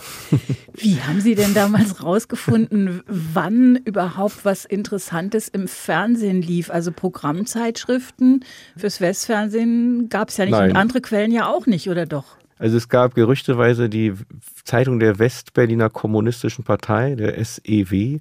Wie 0.75 1.00
haben 1.00 1.21
Sie 1.21 1.35
denn 1.35 1.55
damals 1.55 2.02
rausgefunden, 2.02 3.02
wann 3.07 3.76
überhaupt 3.76 4.45
was 4.45 4.64
Interessantes 4.64 5.49
im 5.49 5.69
Fernsehen 5.69 6.40
lief? 6.40 6.71
Also 6.71 6.93
Programmzeitschriften 6.93 8.45
fürs 8.76 9.00
Westfernsehen 9.00 10.09
gab 10.09 10.29
es 10.31 10.37
ja 10.37 10.45
nicht 10.45 10.52
Nein. 10.52 10.71
und 10.71 10.76
andere 10.76 11.00
Quellen 11.00 11.33
ja 11.33 11.49
auch 11.49 11.67
nicht, 11.67 11.90
oder 11.90 12.07
doch? 12.07 12.39
Also 12.61 12.76
es 12.76 12.90
gab 12.90 13.14
gerüchteweise 13.14 13.88
die 13.88 14.12
Zeitung 14.64 15.00
der 15.00 15.19
Westberliner 15.19 15.88
Kommunistischen 15.88 16.62
Partei, 16.62 17.14
der 17.14 17.43
SEW. 17.43 18.19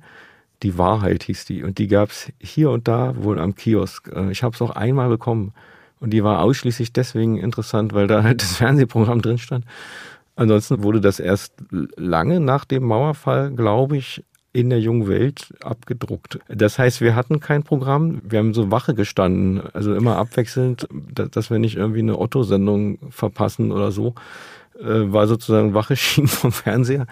Die 0.63 0.77
Wahrheit 0.77 1.24
hieß 1.24 1.43
die. 1.43 1.62
Und 1.62 1.77
die 1.77 1.88
gab 1.88 2.10
es 2.10 2.31
hier 2.39 2.69
und 2.72 2.88
da 2.88 3.22
wohl 3.22 3.38
am 3.38 3.53
Kiosk. 3.53 4.10
Äh, 4.15 4.31
ich 4.31 4.41
habe 4.41 4.55
es 4.55 4.62
auch 4.62 4.72
einmal 4.72 5.10
bekommen. 5.10 5.53
Und 6.00 6.12
die 6.12 6.24
war 6.24 6.39
ausschließlich 6.39 6.93
deswegen 6.93 7.38
interessant, 7.38 7.93
weil 7.93 8.08
da 8.08 8.24
halt 8.24 8.41
das 8.41 8.55
Fernsehprogramm 8.55 9.22
drin 9.22 9.39
stand. 9.39 9.65
Ansonsten 10.38 10.84
wurde 10.84 11.01
das 11.01 11.19
erst 11.19 11.53
lange 11.98 12.39
nach 12.39 12.63
dem 12.63 12.84
Mauerfall, 12.84 13.51
glaube 13.51 13.98
ich, 13.98 14.24
in 14.51 14.70
der 14.70 14.79
jungen 14.79 15.08
Welt 15.08 15.53
abgedruckt. 15.63 16.39
Das 16.48 16.79
heißt, 16.79 17.01
wir 17.01 17.15
hatten 17.15 17.39
kein 17.39 17.63
Programm, 17.63 18.22
wir 18.24 18.39
haben 18.39 18.53
so 18.53 18.72
Wache 18.72 18.96
gestanden, 18.96 19.62
also 19.74 19.94
immer 19.94 20.18
abwechselnd, 20.18 20.88
dass 20.91 21.51
wir 21.51 21.60
nicht 21.60 21.75
irgendwie 21.75 22.00
eine 22.00 22.18
Otto-Sendung 22.18 23.12
verpassen 23.12 23.72
oder 23.72 23.91
so, 23.91 24.15
äh, 24.79 25.12
war 25.12 25.27
sozusagen 25.27 25.74
Wache 25.74 25.96
schien 25.98 26.27
vom 26.27 26.51
Fernseher. 26.51 27.06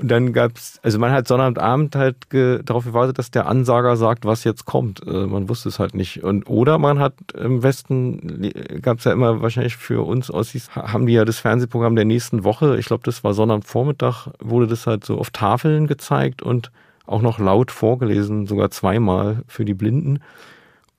Und 0.00 0.10
dann 0.10 0.32
gab's, 0.32 0.80
also 0.82 0.98
man 0.98 1.12
hat 1.12 1.28
Sonnabendabend 1.28 1.94
halt 1.94 2.30
ge, 2.30 2.62
darauf 2.64 2.84
gewartet, 2.84 3.18
dass 3.18 3.30
der 3.30 3.46
Ansager 3.46 3.96
sagt, 3.96 4.24
was 4.24 4.44
jetzt 4.44 4.64
kommt. 4.64 5.06
Äh, 5.06 5.26
man 5.26 5.50
wusste 5.50 5.68
es 5.68 5.78
halt 5.78 5.94
nicht. 5.94 6.24
Und 6.24 6.48
oder 6.48 6.78
man 6.78 6.98
hat 6.98 7.14
im 7.38 7.62
Westen 7.62 8.50
gab's 8.80 9.04
ja 9.04 9.12
immer 9.12 9.42
wahrscheinlich 9.42 9.76
für 9.76 10.06
uns 10.06 10.30
Ossis, 10.30 10.74
haben 10.74 11.06
die 11.06 11.12
ja 11.12 11.26
das 11.26 11.38
Fernsehprogramm 11.38 11.96
der 11.96 12.06
nächsten 12.06 12.44
Woche. 12.44 12.78
Ich 12.78 12.86
glaube, 12.86 13.02
das 13.04 13.22
war 13.24 13.34
Sonnabendvormittag, 13.34 14.28
wurde 14.40 14.66
das 14.66 14.86
halt 14.86 15.04
so 15.04 15.18
auf 15.18 15.30
Tafeln 15.30 15.86
gezeigt 15.86 16.42
und 16.42 16.70
auch 17.06 17.20
noch 17.20 17.38
laut 17.38 17.70
vorgelesen, 17.70 18.46
sogar 18.46 18.70
zweimal 18.70 19.42
für 19.48 19.66
die 19.66 19.74
Blinden. 19.74 20.20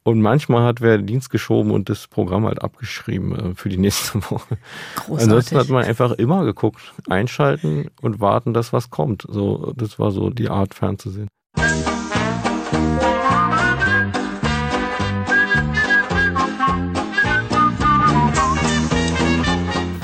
Und 0.04 0.20
manchmal 0.20 0.64
hat 0.64 0.82
wer 0.82 0.98
Dienst 0.98 1.30
geschoben 1.30 1.70
und 1.70 1.88
das 1.88 2.08
Programm 2.08 2.46
halt 2.46 2.64
abgeschrieben 2.64 3.36
äh, 3.36 3.56
für 3.56 3.70
die 3.70 3.78
nächste 3.78 4.20
Woche. 4.32 4.58
Großartig. 4.96 5.24
Ansonsten 5.24 5.58
hat 5.58 5.70
man 5.70 5.84
einfach 5.84 6.14
immer 6.14 6.44
geguckt, 6.44 6.82
einschalten 7.08 7.90
und 8.02 8.20
warten, 8.20 8.54
dass 8.54 8.74
was 8.74 8.90
kommt. 8.90 9.26
So, 9.30 9.74
das 9.76 10.00
war 10.00 10.12
so 10.12 10.32
die 10.32 10.50
Art 10.50 10.74
fernzusehen. 10.74 11.28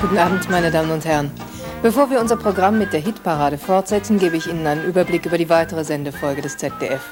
Guten 0.00 0.18
Abend, 0.18 0.48
meine 0.48 0.70
Damen 0.70 0.92
und 0.92 1.04
Herren. 1.04 1.32
Bevor 1.82 2.08
wir 2.10 2.20
unser 2.20 2.36
Programm 2.36 2.78
mit 2.78 2.92
der 2.92 3.00
Hitparade 3.00 3.58
fortsetzen, 3.58 4.18
gebe 4.18 4.36
ich 4.36 4.48
Ihnen 4.48 4.66
einen 4.66 4.84
Überblick 4.84 5.26
über 5.26 5.38
die 5.38 5.48
weitere 5.48 5.84
Sendefolge 5.84 6.42
des 6.42 6.56
ZDF. 6.56 7.02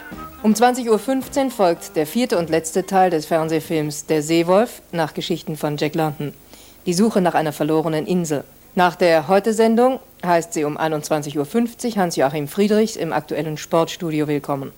Um 0.46 0.54
20.15 0.54 1.44
Uhr 1.46 1.50
folgt 1.50 1.96
der 1.96 2.06
vierte 2.06 2.38
und 2.38 2.50
letzte 2.50 2.86
Teil 2.86 3.10
des 3.10 3.26
Fernsehfilms 3.26 4.06
Der 4.06 4.22
Seewolf 4.22 4.80
nach 4.92 5.12
Geschichten 5.12 5.56
von 5.56 5.76
Jack 5.76 5.96
London. 5.96 6.32
Die 6.86 6.94
Suche 6.94 7.20
nach 7.20 7.34
einer 7.34 7.52
verlorenen 7.52 8.06
Insel. 8.06 8.44
Nach 8.76 8.94
der 8.94 9.26
Heute-Sendung 9.26 9.98
heißt 10.24 10.52
sie 10.52 10.62
um 10.62 10.78
21.50 10.78 11.36
Uhr 11.36 11.96
Hans-Joachim 11.96 12.46
Friedrichs 12.46 12.94
im 12.94 13.12
aktuellen 13.12 13.56
Sportstudio 13.56 14.28
willkommen. 14.28 14.70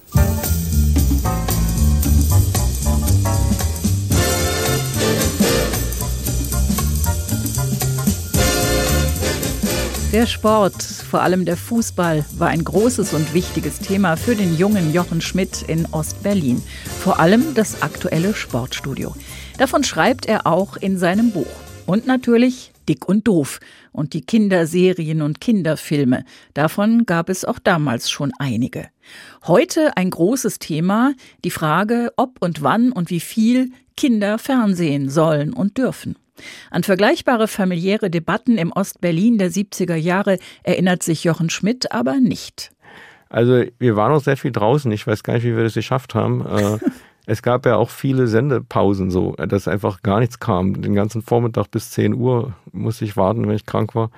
Der 10.11 10.25
Sport, 10.25 10.83
vor 10.83 11.21
allem 11.21 11.45
der 11.45 11.59
Fußball, 11.59 12.25
war 12.39 12.49
ein 12.49 12.65
großes 12.65 13.13
und 13.13 13.35
wichtiges 13.35 13.79
Thema 13.79 14.17
für 14.17 14.35
den 14.35 14.57
jungen 14.57 14.95
Jochen 14.95 15.21
Schmidt 15.21 15.61
in 15.69 15.85
Ostberlin. 15.85 16.63
Vor 17.01 17.21
allem 17.21 17.55
das 17.55 17.83
aktuelle 17.83 18.33
Sportstudio. 18.33 19.15
Davon 19.59 19.85
schreibt 19.85 20.25
er 20.25 20.47
auch 20.47 20.79
in 20.79 20.97
seinem 20.97 21.31
Buch. 21.33 21.47
Und 21.85 22.07
natürlich 22.07 22.73
Dick 22.89 23.07
und 23.07 23.29
Doof 23.29 23.61
und 23.93 24.15
die 24.15 24.23
Kinderserien 24.23 25.21
und 25.21 25.43
Kinderfilme. 25.43 26.25
Davon 26.55 27.05
gab 27.05 27.29
es 27.29 27.45
auch 27.45 27.59
damals 27.59 28.11
schon 28.11 28.33
einige. 28.39 28.89
Heute 29.47 29.95
ein 29.99 30.09
großes 30.09 30.59
Thema, 30.59 31.13
die 31.45 31.51
Frage, 31.51 32.15
ob 32.17 32.41
und 32.41 32.63
wann 32.63 32.93
und 32.93 33.11
wie 33.11 33.21
viel 33.21 33.73
Kinder 33.95 34.39
Fernsehen 34.39 35.11
sollen 35.11 35.53
und 35.53 35.77
dürfen. 35.77 36.17
An 36.71 36.83
vergleichbare 36.83 37.49
familiäre 37.49 38.11
Debatten 38.11 38.59
im 38.59 38.73
Ostberlin 38.73 39.39
der 39.39 39.51
70er 39.51 39.97
Jahre 39.97 40.39
erinnert 40.63 41.03
sich 41.03 41.25
Jochen 41.25 41.51
Schmidt 41.51 41.93
aber 41.93 42.21
nicht. 42.21 42.71
Also 43.31 43.65
wir 43.79 43.97
waren 43.97 44.13
auch 44.13 44.23
sehr 44.23 44.37
viel 44.37 44.53
draußen. 44.53 44.91
Ich 44.93 45.07
weiß 45.07 45.23
gar 45.23 45.35
nicht, 45.35 45.45
wie 45.45 45.57
wir 45.57 45.65
das 45.65 45.75
geschafft 45.75 46.15
haben. 46.15 46.45
Äh, 46.47 46.79
es 47.27 47.43
gab 47.43 47.67
ja 47.67 47.77
auch 47.77 47.91
viele 47.91 48.27
Sendepausen 48.27 49.11
so, 49.11 49.33
dass 49.33 49.69
einfach 49.69 50.03
gar 50.03 50.21
nichts 50.21 50.39
kam. 50.39 50.81
Den 50.81 50.95
ganzen 50.95 51.23
Vormittag 51.23 51.71
bis 51.71 51.91
10 51.91 52.15
Uhr 52.15 52.55
musste 52.73 53.05
ich 53.05 53.17
warten, 53.17 53.47
wenn 53.47 53.57
ich 53.57 53.67
krank 53.67 53.95
war. 53.95 54.11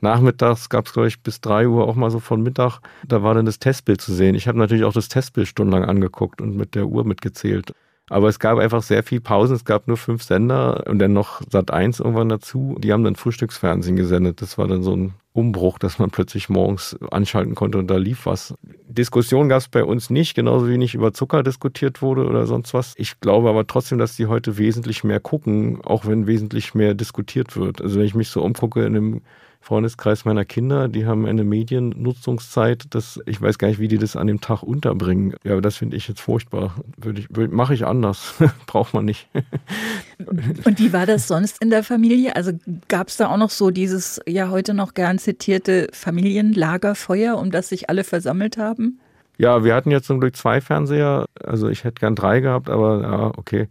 Nachmittags 0.00 0.68
gab 0.68 0.86
es, 0.86 0.92
glaube 0.92 1.08
ich, 1.08 1.20
bis 1.22 1.40
3 1.40 1.68
Uhr 1.68 1.88
auch 1.88 1.94
mal 1.94 2.10
so 2.10 2.20
von 2.20 2.42
Mittag. 2.42 2.80
Da 3.06 3.22
war 3.22 3.34
dann 3.34 3.46
das 3.46 3.58
Testbild 3.58 4.00
zu 4.00 4.12
sehen. 4.12 4.34
Ich 4.34 4.48
habe 4.48 4.58
natürlich 4.58 4.84
auch 4.84 4.92
das 4.92 5.08
Testbild 5.08 5.48
stundenlang 5.48 5.88
angeguckt 5.88 6.40
und 6.40 6.56
mit 6.56 6.74
der 6.74 6.86
Uhr 6.86 7.04
mitgezählt. 7.04 7.74
Aber 8.10 8.28
es 8.28 8.38
gab 8.38 8.58
einfach 8.58 8.82
sehr 8.82 9.02
viel 9.02 9.20
Pausen. 9.20 9.56
Es 9.56 9.64
gab 9.64 9.88
nur 9.88 9.96
fünf 9.96 10.22
Sender 10.22 10.84
und 10.86 10.98
dann 10.98 11.14
noch 11.14 11.40
Sat 11.50 11.70
1 11.70 12.00
irgendwann 12.00 12.28
dazu. 12.28 12.76
Die 12.78 12.92
haben 12.92 13.04
dann 13.04 13.16
Frühstücksfernsehen 13.16 13.96
gesendet. 13.96 14.42
Das 14.42 14.58
war 14.58 14.68
dann 14.68 14.82
so 14.82 14.94
ein 14.94 15.14
Umbruch, 15.32 15.78
dass 15.78 15.98
man 15.98 16.10
plötzlich 16.10 16.48
morgens 16.48 16.96
anschalten 17.10 17.56
konnte 17.56 17.78
und 17.78 17.88
da 17.90 17.96
lief 17.96 18.26
was. 18.26 18.54
Diskussion 18.86 19.48
gab 19.48 19.58
es 19.58 19.68
bei 19.68 19.82
uns 19.82 20.08
nicht, 20.08 20.34
genauso 20.34 20.68
wie 20.68 20.78
nicht 20.78 20.94
über 20.94 21.12
Zucker 21.12 21.42
diskutiert 21.42 22.02
wurde 22.02 22.26
oder 22.26 22.46
sonst 22.46 22.72
was. 22.72 22.94
Ich 22.98 23.18
glaube 23.20 23.48
aber 23.48 23.66
trotzdem, 23.66 23.98
dass 23.98 24.14
die 24.14 24.26
heute 24.26 24.58
wesentlich 24.58 25.02
mehr 25.02 25.18
gucken, 25.18 25.80
auch 25.82 26.06
wenn 26.06 26.28
wesentlich 26.28 26.74
mehr 26.74 26.94
diskutiert 26.94 27.56
wird. 27.56 27.82
Also 27.82 27.98
wenn 27.98 28.06
ich 28.06 28.14
mich 28.14 28.28
so 28.28 28.42
umgucke 28.42 28.84
in 28.84 28.96
einem 28.96 29.22
Freundeskreis 29.64 30.26
meiner 30.26 30.44
Kinder, 30.44 30.88
die 30.88 31.06
haben 31.06 31.24
eine 31.24 31.42
Mediennutzungszeit, 31.42 32.84
das, 32.90 33.18
ich 33.24 33.40
weiß 33.40 33.56
gar 33.56 33.68
nicht, 33.68 33.80
wie 33.80 33.88
die 33.88 33.96
das 33.96 34.14
an 34.14 34.26
dem 34.26 34.42
Tag 34.42 34.62
unterbringen. 34.62 35.34
Ja, 35.42 35.52
aber 35.52 35.62
das 35.62 35.78
finde 35.78 35.96
ich 35.96 36.06
jetzt 36.06 36.20
furchtbar. 36.20 36.74
Würde 36.98 37.20
ich, 37.20 37.28
würde, 37.34 37.54
mache 37.54 37.72
ich 37.72 37.86
anders. 37.86 38.34
Braucht 38.66 38.92
man 38.92 39.06
nicht. 39.06 39.26
Und 40.64 40.78
wie 40.78 40.92
war 40.92 41.06
das 41.06 41.26
sonst 41.28 41.62
in 41.62 41.70
der 41.70 41.82
Familie? 41.82 42.36
Also 42.36 42.52
gab 42.88 43.08
es 43.08 43.16
da 43.16 43.30
auch 43.30 43.38
noch 43.38 43.48
so 43.48 43.70
dieses 43.70 44.20
ja 44.26 44.50
heute 44.50 44.74
noch 44.74 44.92
gern 44.92 45.18
zitierte 45.18 45.88
Familienlagerfeuer, 45.92 47.38
um 47.38 47.50
das 47.50 47.70
sich 47.70 47.88
alle 47.88 48.04
versammelt 48.04 48.58
haben? 48.58 49.00
Ja, 49.38 49.64
wir 49.64 49.74
hatten 49.74 49.90
jetzt 49.90 50.08
zum 50.08 50.20
Glück 50.20 50.36
zwei 50.36 50.60
Fernseher. 50.60 51.24
Also 51.42 51.70
ich 51.70 51.84
hätte 51.84 52.00
gern 52.00 52.16
drei 52.16 52.40
gehabt, 52.40 52.68
aber 52.68 53.00
ja, 53.00 53.32
okay. 53.38 53.68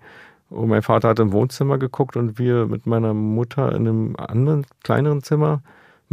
Und 0.50 0.70
mein 0.70 0.82
Vater 0.82 1.10
hat 1.10 1.20
im 1.20 1.32
Wohnzimmer 1.34 1.78
geguckt 1.78 2.18
und 2.18 2.40
wir 2.40 2.66
mit 2.66 2.88
meiner 2.88 3.14
Mutter 3.14 3.76
in 3.76 3.88
einem 3.88 4.16
anderen, 4.16 4.66
kleineren 4.84 5.22
Zimmer. 5.22 5.62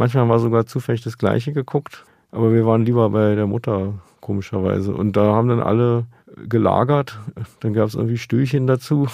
Manchmal 0.00 0.24
wir 0.28 0.38
sogar 0.38 0.64
zufällig 0.64 1.02
das 1.02 1.18
Gleiche 1.18 1.52
geguckt, 1.52 2.06
aber 2.32 2.54
wir 2.54 2.64
waren 2.64 2.86
lieber 2.86 3.10
bei 3.10 3.34
der 3.34 3.46
Mutter, 3.46 3.92
komischerweise. 4.22 4.94
Und 4.94 5.14
da 5.14 5.34
haben 5.34 5.50
dann 5.50 5.60
alle 5.60 6.06
gelagert. 6.48 7.18
Dann 7.60 7.74
gab 7.74 7.86
es 7.86 7.96
irgendwie 7.96 8.16
Stühlchen 8.16 8.66
dazu. 8.66 9.08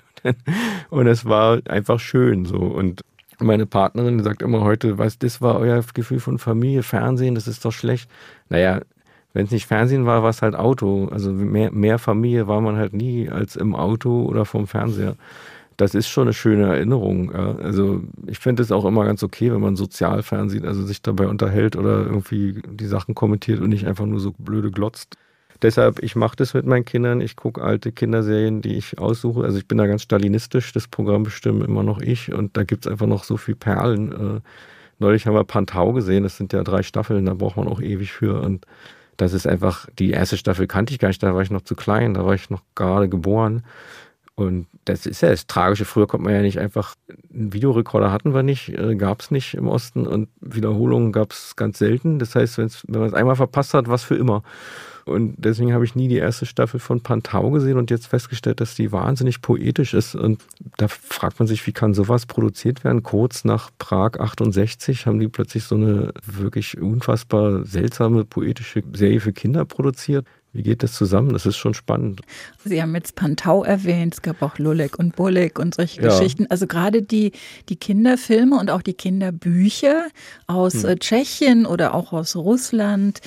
und 0.90 1.06
es 1.06 1.24
war 1.24 1.62
einfach 1.66 1.98
schön 1.98 2.44
so. 2.44 2.58
Und 2.58 3.00
Meine 3.40 3.64
Partnerin 3.64 4.22
sagt 4.22 4.42
immer 4.42 4.60
heute, 4.60 4.98
was, 4.98 5.18
das 5.18 5.40
war 5.40 5.58
euer 5.58 5.82
Gefühl 5.94 6.20
von 6.20 6.38
Familie, 6.38 6.82
Fernsehen, 6.82 7.34
das 7.34 7.48
ist 7.48 7.64
doch 7.64 7.72
schlecht. 7.72 8.10
Naja, 8.50 8.82
wenn 9.32 9.46
es 9.46 9.50
nicht 9.50 9.64
Fernsehen 9.64 10.04
war, 10.04 10.22
war 10.22 10.28
es 10.28 10.42
halt 10.42 10.54
Auto. 10.54 11.08
Also 11.10 11.32
mehr, 11.32 11.72
mehr 11.72 11.98
Familie 11.98 12.46
war 12.48 12.60
man 12.60 12.76
halt 12.76 12.92
nie 12.92 13.30
als 13.30 13.56
im 13.56 13.74
Auto 13.74 14.24
oder 14.24 14.44
vom 14.44 14.66
Fernseher. 14.66 15.16
Das 15.82 15.94
ist 15.94 16.08
schon 16.08 16.24
eine 16.24 16.32
schöne 16.32 16.66
Erinnerung. 16.66 17.32
Ja. 17.32 17.56
Also 17.56 18.02
ich 18.26 18.38
finde 18.38 18.62
es 18.62 18.72
auch 18.72 18.84
immer 18.84 19.04
ganz 19.04 19.22
okay, 19.22 19.52
wenn 19.52 19.60
man 19.60 19.76
Sozialfernsehen, 19.76 20.64
also 20.64 20.84
sich 20.84 21.02
dabei 21.02 21.26
unterhält 21.26 21.76
oder 21.76 22.04
irgendwie 22.04 22.62
die 22.68 22.86
Sachen 22.86 23.14
kommentiert 23.14 23.60
und 23.60 23.68
nicht 23.68 23.86
einfach 23.86 24.06
nur 24.06 24.20
so 24.20 24.32
blöde 24.38 24.70
glotzt. 24.70 25.16
Deshalb, 25.62 26.02
ich 26.02 26.16
mache 26.16 26.34
das 26.36 26.54
mit 26.54 26.66
meinen 26.66 26.84
Kindern. 26.84 27.20
Ich 27.20 27.36
gucke 27.36 27.62
alte 27.62 27.92
Kinderserien, 27.92 28.62
die 28.62 28.76
ich 28.76 28.98
aussuche. 28.98 29.44
Also 29.44 29.58
ich 29.58 29.68
bin 29.68 29.78
da 29.78 29.86
ganz 29.86 30.02
stalinistisch. 30.02 30.72
Das 30.72 30.88
Programm 30.88 31.22
bestimmen 31.22 31.62
immer 31.62 31.84
noch 31.84 32.00
ich. 32.00 32.32
Und 32.32 32.56
da 32.56 32.64
gibt 32.64 32.84
es 32.84 32.90
einfach 32.90 33.06
noch 33.06 33.22
so 33.22 33.36
viel 33.36 33.54
Perlen. 33.54 34.12
Äh, 34.12 34.40
neulich 34.98 35.26
haben 35.26 35.34
wir 35.34 35.44
Pantau 35.44 35.92
gesehen. 35.92 36.24
Das 36.24 36.36
sind 36.36 36.52
ja 36.52 36.64
drei 36.64 36.82
Staffeln. 36.82 37.26
Da 37.26 37.34
braucht 37.34 37.56
man 37.56 37.68
auch 37.68 37.80
ewig 37.80 38.12
für. 38.12 38.40
Und 38.40 38.66
das 39.16 39.32
ist 39.34 39.46
einfach, 39.46 39.86
die 40.00 40.10
erste 40.10 40.36
Staffel 40.36 40.66
kannte 40.66 40.92
ich 40.92 40.98
gar 40.98 41.08
nicht. 41.08 41.22
Da 41.22 41.32
war 41.32 41.42
ich 41.42 41.50
noch 41.50 41.62
zu 41.62 41.76
klein. 41.76 42.14
Da 42.14 42.26
war 42.26 42.34
ich 42.34 42.50
noch 42.50 42.62
gerade 42.74 43.08
geboren. 43.08 43.62
Und 44.34 44.66
das 44.86 45.04
ist 45.06 45.20
ja 45.20 45.28
das 45.28 45.46
Tragische. 45.46 45.84
Früher 45.84 46.06
konnte 46.06 46.24
man 46.24 46.34
ja 46.34 46.40
nicht 46.40 46.58
einfach, 46.58 46.94
einen 47.32 47.52
Videorekorder 47.52 48.10
hatten 48.10 48.34
wir 48.34 48.42
nicht, 48.42 48.70
äh, 48.70 48.96
gab 48.96 49.20
es 49.20 49.30
nicht 49.30 49.54
im 49.54 49.68
Osten 49.68 50.06
und 50.06 50.28
Wiederholungen 50.40 51.12
gab 51.12 51.32
es 51.32 51.54
ganz 51.54 51.78
selten. 51.78 52.18
Das 52.18 52.34
heißt, 52.34 52.58
wenn 52.58 52.70
man 52.88 53.08
es 53.08 53.14
einmal 53.14 53.36
verpasst 53.36 53.74
hat, 53.74 53.88
was 53.88 54.02
für 54.02 54.16
immer. 54.16 54.42
Und 55.04 55.34
deswegen 55.38 55.72
habe 55.74 55.84
ich 55.84 55.96
nie 55.96 56.08
die 56.08 56.16
erste 56.16 56.46
Staffel 56.46 56.78
von 56.78 57.00
Pantau 57.00 57.50
gesehen 57.50 57.76
und 57.76 57.90
jetzt 57.90 58.06
festgestellt, 58.06 58.60
dass 58.60 58.74
die 58.74 58.92
wahnsinnig 58.92 59.42
poetisch 59.42 59.94
ist. 59.94 60.14
Und 60.14 60.42
da 60.76 60.88
fragt 60.88 61.38
man 61.38 61.48
sich, 61.48 61.66
wie 61.66 61.72
kann 61.72 61.92
sowas 61.92 62.26
produziert 62.26 62.84
werden? 62.84 63.02
Kurz 63.02 63.44
nach 63.44 63.70
Prag 63.78 64.20
68 64.20 65.06
haben 65.06 65.18
die 65.18 65.28
plötzlich 65.28 65.64
so 65.64 65.74
eine 65.74 66.12
wirklich 66.24 66.80
unfassbar 66.80 67.64
seltsame 67.64 68.24
poetische 68.24 68.82
Serie 68.92 69.20
für 69.20 69.32
Kinder 69.32 69.64
produziert. 69.64 70.26
Wie 70.52 70.62
geht 70.62 70.82
das 70.82 70.92
zusammen? 70.92 71.32
Das 71.32 71.46
ist 71.46 71.56
schon 71.56 71.72
spannend. 71.72 72.20
Sie 72.64 72.82
haben 72.82 72.94
jetzt 72.94 73.14
Pantau 73.14 73.64
erwähnt, 73.64 74.14
es 74.14 74.22
gab 74.22 74.42
auch 74.42 74.58
Lulek 74.58 74.98
und 74.98 75.16
Bulek 75.16 75.58
und 75.58 75.74
solche 75.74 76.02
ja. 76.02 76.08
Geschichten. 76.08 76.46
Also 76.50 76.66
gerade 76.66 77.02
die, 77.02 77.32
die 77.70 77.76
Kinderfilme 77.76 78.58
und 78.58 78.70
auch 78.70 78.82
die 78.82 78.94
Kinderbücher 78.94 80.08
aus 80.46 80.82
hm. 80.82 80.90
Äh, 80.90 80.96
Tschechien 80.96 81.64
oder 81.64 81.94
auch 81.94 82.12
aus 82.12 82.36
Russland, 82.36 83.20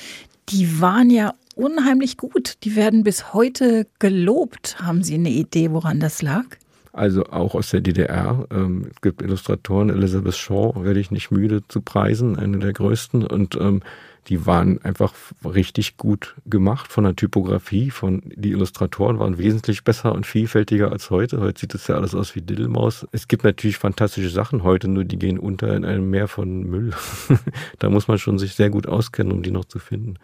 die 0.50 0.79
waren 0.79 1.10
ja 1.10 1.34
unheimlich 1.55 2.17
gut. 2.17 2.63
Die 2.63 2.75
werden 2.75 3.03
bis 3.03 3.34
heute 3.34 3.88
gelobt. 3.98 4.77
Haben 4.79 5.03
Sie 5.03 5.15
eine 5.15 5.29
Idee, 5.29 5.72
woran 5.72 6.00
das 6.00 6.22
lag? 6.22 6.46
Also 6.94 7.25
auch 7.25 7.55
aus 7.55 7.72
der 7.72 7.82
DDR. 7.82 8.46
Ähm, 8.51 8.88
es 8.94 9.01
gibt 9.01 9.22
Illustratoren, 9.22 9.89
Elizabeth 9.89 10.36
Shaw, 10.36 10.74
werde 10.84 11.00
ich 11.00 11.12
nicht 11.12 11.32
müde 11.32 11.62
zu 11.67 11.82
preisen, 11.82 12.38
eine 12.38 12.60
der 12.60 12.72
größten. 12.72 13.25
Und 13.25 13.55
ähm, 13.55 13.82
die 14.27 14.46
waren 14.46 14.82
einfach 14.84 15.13
richtig 15.44 15.98
gut 15.98 16.36
gemacht 16.46 16.91
von 16.91 17.03
der 17.03 17.15
Typografie. 17.15 17.91
Von, 17.91 18.22
die 18.25 18.51
Illustratoren 18.51 19.20
waren 19.20 19.38
wesentlich 19.38 19.84
besser 19.84 20.13
und 20.13 20.25
vielfältiger 20.25 20.91
als 20.91 21.10
heute. 21.10 21.39
Heute 21.39 21.60
sieht 21.60 21.75
es 21.75 21.88
ja 21.88 21.96
alles 21.96 22.15
aus 22.15 22.36
wie 22.36 22.41
Diddelmaus. 22.41 23.08
Es 23.12 23.27
gibt 23.27 23.44
natürlich 23.44 23.77
fantastische 23.77 24.29
Sachen 24.29 24.63
heute, 24.63 24.88
nur 24.88 25.03
die 25.03 25.20
gehen 25.20 25.39
unter 25.39 25.75
in 25.75 25.86
einem 25.86 26.10
Meer 26.10 26.27
von 26.27 26.63
Müll. 26.63 26.94
da 27.79 27.89
muss 27.89 28.08
man 28.08 28.17
schon 28.17 28.39
sich 28.39 28.55
sehr 28.55 28.70
gut 28.70 28.88
auskennen, 28.88 29.32
um 29.32 29.44
die 29.44 29.51
noch 29.51 29.65
zu 29.65 29.79
finden 29.79 30.17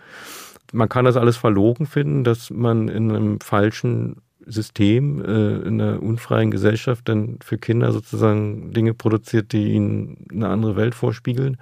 man 0.74 0.90
kann 0.90 1.06
das 1.06 1.18
alles 1.18 1.38
verlogen 1.38 1.86
finden, 1.86 2.24
dass 2.24 2.50
man 2.50 2.88
in 2.88 3.12
einem 3.12 3.40
falschen 3.40 4.22
System, 4.46 5.24
äh, 5.24 5.68
in 5.68 5.80
einer 5.80 6.02
unfreien 6.02 6.50
Gesellschaft 6.50 7.08
dann 7.08 7.38
für 7.44 7.58
Kinder 7.58 7.92
sozusagen 7.92 8.74
Dinge 8.74 8.94
produziert, 8.94 9.52
die 9.52 9.74
ihnen 9.74 10.26
eine 10.32 10.50
andere 10.50 10.76
Welt 10.76 10.96
vorspiegeln. 10.96 11.58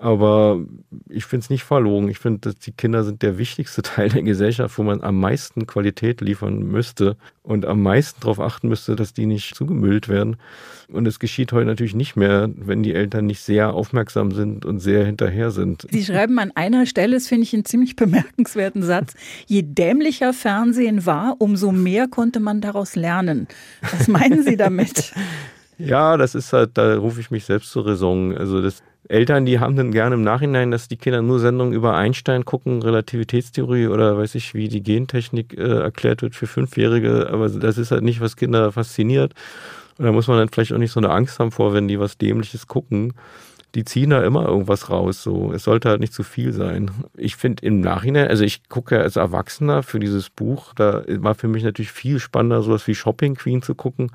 Aber 0.00 0.64
ich 1.08 1.24
finde 1.24 1.44
es 1.44 1.50
nicht 1.50 1.64
verlogen. 1.64 2.08
Ich 2.08 2.20
finde, 2.20 2.38
dass 2.40 2.54
die 2.56 2.70
Kinder 2.70 3.02
sind 3.02 3.22
der 3.22 3.36
wichtigste 3.36 3.82
Teil 3.82 4.08
der 4.08 4.22
Gesellschaft, 4.22 4.78
wo 4.78 4.84
man 4.84 5.02
am 5.02 5.18
meisten 5.18 5.66
Qualität 5.66 6.20
liefern 6.20 6.60
müsste 6.60 7.16
und 7.42 7.66
am 7.66 7.82
meisten 7.82 8.20
darauf 8.20 8.38
achten 8.38 8.68
müsste, 8.68 8.94
dass 8.94 9.12
die 9.12 9.26
nicht 9.26 9.56
zugemüllt 9.56 10.08
werden. 10.08 10.36
Und 10.90 11.06
es 11.06 11.18
geschieht 11.18 11.52
heute 11.52 11.66
natürlich 11.66 11.96
nicht 11.96 12.14
mehr, 12.14 12.48
wenn 12.54 12.82
die 12.82 12.94
Eltern 12.94 13.26
nicht 13.26 13.40
sehr 13.40 13.74
aufmerksam 13.74 14.30
sind 14.30 14.64
und 14.64 14.78
sehr 14.78 15.04
hinterher 15.04 15.50
sind. 15.50 15.86
Sie 15.90 16.04
schreiben 16.04 16.38
an 16.38 16.52
einer 16.54 16.86
Stelle, 16.86 17.16
das 17.16 17.26
finde 17.26 17.42
ich 17.42 17.52
einen 17.52 17.64
ziemlich 17.64 17.96
bemerkenswerten 17.96 18.82
Satz, 18.82 19.14
je 19.46 19.62
dämlicher 19.62 20.32
Fernsehen 20.32 21.06
war, 21.06 21.36
umso 21.38 21.72
mehr 21.72 22.06
konnte 22.06 22.38
man 22.38 22.60
daraus 22.60 22.94
lernen. 22.94 23.48
Was 23.80 24.06
meinen 24.06 24.44
Sie 24.44 24.56
damit? 24.56 25.12
Ja, 25.80 26.16
das 26.16 26.34
ist 26.34 26.52
halt, 26.52 26.70
da 26.74 26.96
rufe 26.98 27.20
ich 27.20 27.30
mich 27.30 27.44
selbst 27.44 27.70
zur 27.70 27.86
Raison. 27.86 28.36
Also 28.36 28.60
das 28.60 28.82
Eltern, 29.08 29.46
die 29.46 29.58
haben 29.58 29.74
dann 29.74 29.90
gerne 29.90 30.16
im 30.16 30.22
Nachhinein, 30.22 30.70
dass 30.70 30.86
die 30.86 30.98
Kinder 30.98 31.22
nur 31.22 31.40
Sendungen 31.40 31.72
über 31.72 31.96
Einstein 31.96 32.44
gucken, 32.44 32.82
Relativitätstheorie 32.82 33.86
oder 33.86 34.18
weiß 34.18 34.34
ich, 34.34 34.52
wie 34.52 34.68
die 34.68 34.82
Gentechnik 34.82 35.56
äh, 35.56 35.80
erklärt 35.80 36.20
wird 36.20 36.34
für 36.34 36.46
Fünfjährige. 36.46 37.30
Aber 37.30 37.48
das 37.48 37.78
ist 37.78 37.90
halt 37.90 38.02
nicht, 38.02 38.20
was 38.20 38.36
Kinder 38.36 38.70
fasziniert. 38.70 39.32
Und 39.96 40.04
da 40.04 40.12
muss 40.12 40.28
man 40.28 40.36
dann 40.36 40.50
vielleicht 40.50 40.74
auch 40.74 40.78
nicht 40.78 40.92
so 40.92 41.00
eine 41.00 41.10
Angst 41.10 41.38
haben 41.38 41.52
vor, 41.52 41.72
wenn 41.72 41.88
die 41.88 41.98
was 41.98 42.18
Dämliches 42.18 42.66
gucken. 42.66 43.14
Die 43.74 43.84
ziehen 43.84 44.10
da 44.10 44.22
immer 44.22 44.46
irgendwas 44.46 44.90
raus. 44.90 45.22
So, 45.22 45.52
es 45.52 45.64
sollte 45.64 45.88
halt 45.88 46.00
nicht 46.00 46.12
zu 46.12 46.22
viel 46.22 46.52
sein. 46.52 46.90
Ich 47.16 47.36
finde 47.36 47.64
im 47.64 47.80
Nachhinein, 47.80 48.28
also 48.28 48.44
ich 48.44 48.68
gucke 48.68 48.96
ja 48.96 49.02
als 49.02 49.16
Erwachsener 49.16 49.82
für 49.82 50.00
dieses 50.00 50.28
Buch, 50.28 50.74
da 50.74 51.02
war 51.06 51.34
für 51.34 51.48
mich 51.48 51.64
natürlich 51.64 51.92
viel 51.92 52.18
spannender, 52.20 52.62
sowas 52.62 52.86
wie 52.86 52.94
Shopping 52.94 53.36
Queen 53.36 53.62
zu 53.62 53.74
gucken. 53.74 54.10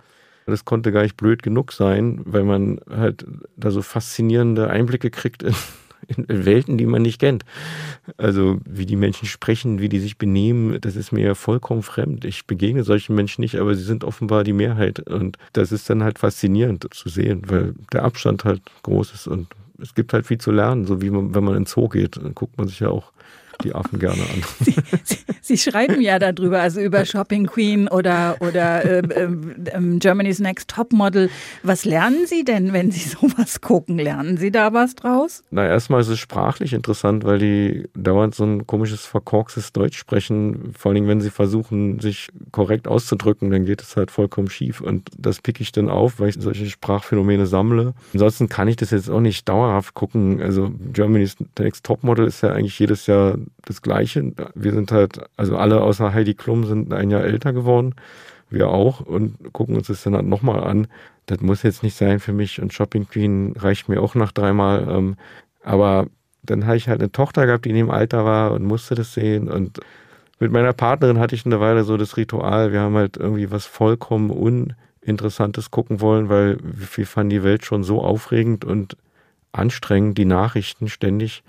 Das 0.45 0.65
konnte 0.65 0.91
gar 0.91 1.03
nicht 1.03 1.17
blöd 1.17 1.43
genug 1.43 1.71
sein, 1.71 2.21
weil 2.25 2.43
man 2.43 2.79
halt 2.89 3.25
da 3.55 3.71
so 3.71 3.81
faszinierende 3.81 4.69
Einblicke 4.69 5.09
kriegt 5.09 5.43
in, 5.43 5.55
in 6.07 6.45
Welten, 6.45 6.77
die 6.77 6.85
man 6.85 7.01
nicht 7.01 7.19
kennt. 7.19 7.45
Also 8.17 8.59
wie 8.65 8.85
die 8.85 8.95
Menschen 8.95 9.27
sprechen, 9.27 9.79
wie 9.79 9.89
die 9.89 9.99
sich 9.99 10.17
benehmen, 10.17 10.79
das 10.81 10.95
ist 10.95 11.11
mir 11.11 11.35
vollkommen 11.35 11.83
fremd. 11.83 12.25
Ich 12.25 12.45
begegne 12.45 12.83
solchen 12.83 13.15
Menschen 13.15 13.41
nicht, 13.41 13.55
aber 13.55 13.75
sie 13.75 13.83
sind 13.83 14.03
offenbar 14.03 14.43
die 14.43 14.53
Mehrheit. 14.53 14.99
Und 14.99 15.37
das 15.53 15.71
ist 15.71 15.89
dann 15.89 16.03
halt 16.03 16.19
faszinierend 16.19 16.87
zu 16.93 17.09
sehen, 17.09 17.43
weil 17.47 17.73
der 17.91 18.03
Abstand 18.03 18.43
halt 18.43 18.61
groß 18.83 19.13
ist 19.13 19.27
und 19.27 19.47
es 19.81 19.95
gibt 19.95 20.13
halt 20.13 20.27
viel 20.27 20.37
zu 20.37 20.51
lernen, 20.51 20.85
so 20.85 21.01
wie 21.01 21.09
man, 21.09 21.33
wenn 21.33 21.43
man 21.43 21.55
ins 21.55 21.71
Zoo 21.71 21.89
geht, 21.89 22.17
dann 22.17 22.35
guckt 22.35 22.57
man 22.57 22.67
sich 22.67 22.79
ja 22.79 22.89
auch 22.89 23.11
die 23.63 23.73
Affen 23.73 23.99
gerne 23.99 24.21
an. 24.21 24.43
Sie, 24.59 24.75
Sie, 25.03 25.17
Sie, 25.41 25.57
schreiben 25.57 26.01
ja 26.01 26.19
darüber, 26.19 26.61
also 26.61 26.81
über 26.81 27.05
Shopping 27.05 27.45
Queen 27.45 27.87
oder, 27.87 28.37
oder 28.39 28.83
äh, 28.83 28.99
äh, 28.99 29.97
Germany's 29.99 30.39
Next 30.39 30.69
Top 30.69 30.91
Model. 30.91 31.29
Was 31.63 31.85
lernen 31.85 32.25
Sie 32.25 32.43
denn, 32.43 32.73
wenn 32.73 32.91
Sie 32.91 33.09
sowas 33.21 33.61
gucken? 33.61 33.97
Lernen 33.97 34.37
Sie 34.37 34.51
da 34.51 34.73
was 34.73 34.95
draus? 34.95 35.43
Na, 35.51 35.65
erstmal 35.67 36.01
ist 36.01 36.07
es 36.09 36.19
sprachlich 36.19 36.73
interessant, 36.73 37.23
weil 37.23 37.39
die 37.39 37.89
dauernd 37.95 38.35
so 38.35 38.43
ein 38.43 38.67
komisches, 38.67 39.05
verkorkstes 39.05 39.73
Deutsch 39.73 39.97
sprechen. 39.97 40.73
Vor 40.77 40.91
allem, 40.91 41.07
wenn 41.07 41.21
sie 41.21 41.29
versuchen, 41.29 41.99
sich 41.99 42.29
korrekt 42.51 42.87
auszudrücken, 42.87 43.51
dann 43.51 43.65
geht 43.65 43.81
es 43.81 43.95
halt 43.95 44.11
vollkommen 44.11 44.49
schief. 44.49 44.81
Und 44.81 45.09
das 45.17 45.41
picke 45.41 45.61
ich 45.61 45.71
dann 45.71 45.89
auf, 45.89 46.19
weil 46.19 46.29
ich 46.29 46.35
solche 46.39 46.69
Sprachphänomene 46.69 47.45
sammle. 47.45 47.93
Ansonsten 48.13 48.49
kann 48.49 48.67
ich 48.67 48.75
das 48.75 48.91
jetzt 48.91 49.09
auch 49.09 49.19
nicht 49.19 49.47
dauerhaft 49.47 49.93
gucken. 49.93 50.41
Also 50.41 50.71
Germany's 50.91 51.35
Next 51.59 51.85
Top 51.85 52.03
Model 52.03 52.25
ist 52.25 52.41
ja 52.41 52.51
eigentlich 52.51 52.77
jedes 52.79 53.07
Jahr 53.07 53.37
das 53.65 53.81
Gleiche. 53.81 54.33
Wir 54.55 54.71
sind 54.71 54.91
halt, 54.91 55.19
also 55.37 55.57
alle 55.57 55.81
außer 55.81 56.13
Heidi 56.13 56.33
Klum 56.33 56.65
sind 56.65 56.93
ein 56.93 57.11
Jahr 57.11 57.23
älter 57.23 57.53
geworden. 57.53 57.95
Wir 58.49 58.69
auch 58.69 59.01
und 59.01 59.53
gucken 59.53 59.75
uns 59.75 59.87
das 59.87 60.03
dann 60.03 60.15
halt 60.15 60.27
nochmal 60.27 60.63
an. 60.63 60.87
Das 61.25 61.39
muss 61.41 61.63
jetzt 61.63 61.83
nicht 61.83 61.95
sein 61.95 62.19
für 62.19 62.33
mich 62.33 62.61
und 62.61 62.73
Shopping 62.73 63.07
Queen 63.07 63.53
reicht 63.57 63.89
mir 63.89 64.01
auch 64.01 64.15
nach 64.15 64.31
dreimal. 64.31 64.87
Ähm, 64.89 65.15
aber 65.63 66.07
dann 66.43 66.65
habe 66.65 66.77
ich 66.77 66.89
halt 66.89 66.99
eine 67.01 67.11
Tochter 67.11 67.45
gehabt, 67.45 67.65
die 67.65 67.69
in 67.69 67.75
dem 67.75 67.89
Alter 67.89 68.25
war 68.25 68.51
und 68.51 68.63
musste 68.63 68.95
das 68.95 69.13
sehen. 69.13 69.49
Und 69.49 69.79
mit 70.39 70.51
meiner 70.51 70.73
Partnerin 70.73 71.19
hatte 71.19 71.35
ich 71.35 71.45
eine 71.45 71.59
Weile 71.59 71.83
so 71.83 71.97
das 71.97 72.17
Ritual. 72.17 72.71
Wir 72.71 72.81
haben 72.81 72.95
halt 72.95 73.17
irgendwie 73.17 73.49
was 73.49 73.65
vollkommen 73.65 74.29
Uninteressantes 74.29 75.71
gucken 75.71 76.01
wollen, 76.01 76.29
weil 76.29 76.57
wir 76.61 77.07
fanden 77.07 77.29
die 77.29 77.43
Welt 77.43 77.65
schon 77.65 77.83
so 77.83 78.01
aufregend 78.01 78.65
und 78.65 78.97
anstrengend, 79.53 80.17
die 80.17 80.25
Nachrichten 80.25 80.89
ständig 80.89 81.43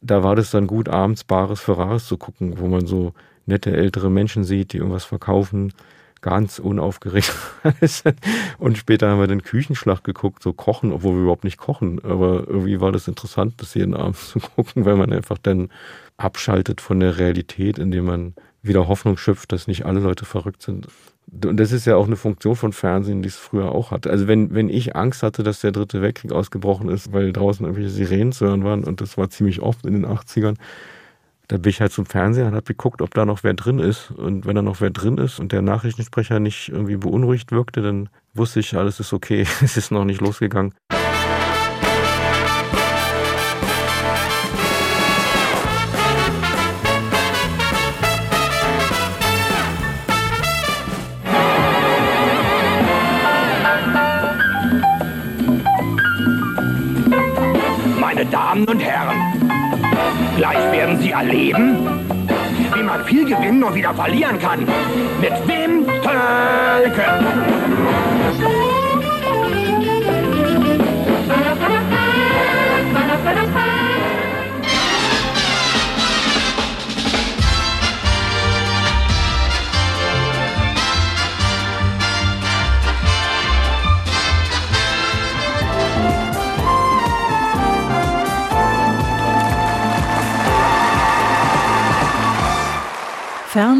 da 0.00 0.22
war 0.22 0.36
das 0.36 0.50
dann 0.50 0.66
gut, 0.66 0.88
abends 0.88 1.24
Bares 1.24 1.60
für 1.60 1.78
Rares 1.78 2.06
zu 2.06 2.16
gucken, 2.16 2.58
wo 2.58 2.66
man 2.66 2.86
so 2.86 3.12
nette 3.46 3.72
ältere 3.72 4.10
Menschen 4.10 4.44
sieht, 4.44 4.72
die 4.72 4.78
irgendwas 4.78 5.04
verkaufen, 5.04 5.72
ganz 6.20 6.58
unaufgeregt. 6.58 7.32
und 8.58 8.78
später 8.78 9.08
haben 9.08 9.20
wir 9.20 9.28
den 9.28 9.42
Küchenschlag 9.42 10.02
geguckt, 10.02 10.42
so 10.42 10.52
kochen, 10.52 10.92
obwohl 10.92 11.14
wir 11.14 11.22
überhaupt 11.22 11.44
nicht 11.44 11.58
kochen. 11.58 12.00
Aber 12.04 12.48
irgendwie 12.48 12.80
war 12.80 12.90
das 12.90 13.06
interessant, 13.06 13.56
bis 13.56 13.74
jeden 13.74 13.94
Abend 13.94 14.16
zu 14.16 14.40
gucken, 14.40 14.84
weil 14.84 14.96
man 14.96 15.12
einfach 15.12 15.38
dann 15.38 15.70
abschaltet 16.16 16.80
von 16.80 17.00
der 17.00 17.18
Realität, 17.18 17.78
indem 17.78 18.06
man 18.06 18.34
wieder 18.62 18.88
Hoffnung 18.88 19.16
schöpft, 19.16 19.52
dass 19.52 19.68
nicht 19.68 19.86
alle 19.86 20.00
Leute 20.00 20.24
verrückt 20.24 20.62
sind. 20.62 20.88
Und 21.32 21.58
das 21.58 21.72
ist 21.72 21.86
ja 21.86 21.96
auch 21.96 22.06
eine 22.06 22.16
Funktion 22.16 22.54
von 22.54 22.72
Fernsehen, 22.72 23.22
die 23.22 23.28
es 23.28 23.36
früher 23.36 23.72
auch 23.72 23.90
hatte. 23.90 24.10
Also 24.10 24.28
wenn, 24.28 24.54
wenn 24.54 24.68
ich 24.68 24.94
Angst 24.94 25.22
hatte, 25.22 25.42
dass 25.42 25.60
der 25.60 25.72
dritte 25.72 26.00
Weltkrieg 26.00 26.32
ausgebrochen 26.32 26.88
ist, 26.88 27.12
weil 27.12 27.32
draußen 27.32 27.66
irgendwelche 27.66 27.90
Sirenen 27.90 28.32
zu 28.32 28.46
hören 28.46 28.64
waren, 28.64 28.84
und 28.84 29.00
das 29.00 29.18
war 29.18 29.28
ziemlich 29.28 29.60
oft 29.60 29.84
in 29.84 29.94
den 29.94 30.06
80ern, 30.06 30.54
da 31.48 31.58
bin 31.58 31.70
ich 31.70 31.80
halt 31.80 31.92
zum 31.92 32.06
Fernseher 32.06 32.46
und 32.46 32.54
habe 32.54 32.64
geguckt, 32.64 33.02
ob 33.02 33.14
da 33.14 33.24
noch 33.24 33.44
wer 33.44 33.54
drin 33.54 33.78
ist. 33.78 34.10
Und 34.10 34.46
wenn 34.46 34.56
da 34.56 34.62
noch 34.62 34.80
wer 34.80 34.90
drin 34.90 35.18
ist 35.18 35.38
und 35.38 35.52
der 35.52 35.62
Nachrichtensprecher 35.62 36.40
nicht 36.40 36.68
irgendwie 36.68 36.96
beunruhigt 36.96 37.52
wirkte, 37.52 37.82
dann 37.82 38.08
wusste 38.34 38.60
ich, 38.60 38.76
alles 38.76 39.00
ist 39.00 39.12
okay, 39.12 39.46
es 39.62 39.76
ist 39.76 39.90
noch 39.90 40.04
nicht 40.04 40.20
losgegangen. 40.20 40.74
Damen 58.56 58.68
und 58.68 58.80
Herren, 58.80 59.16
gleich 60.38 60.72
werden 60.72 60.98
Sie 60.98 61.10
erleben, 61.10 61.76
wie 62.74 62.82
man 62.82 63.04
viel 63.04 63.26
gewinnen 63.26 63.62
und 63.62 63.74
wieder 63.74 63.92
verlieren 63.92 64.38
kann. 64.38 64.60
Mit 65.20 65.32
Wim 65.46 65.84
Tölke. 66.02 67.65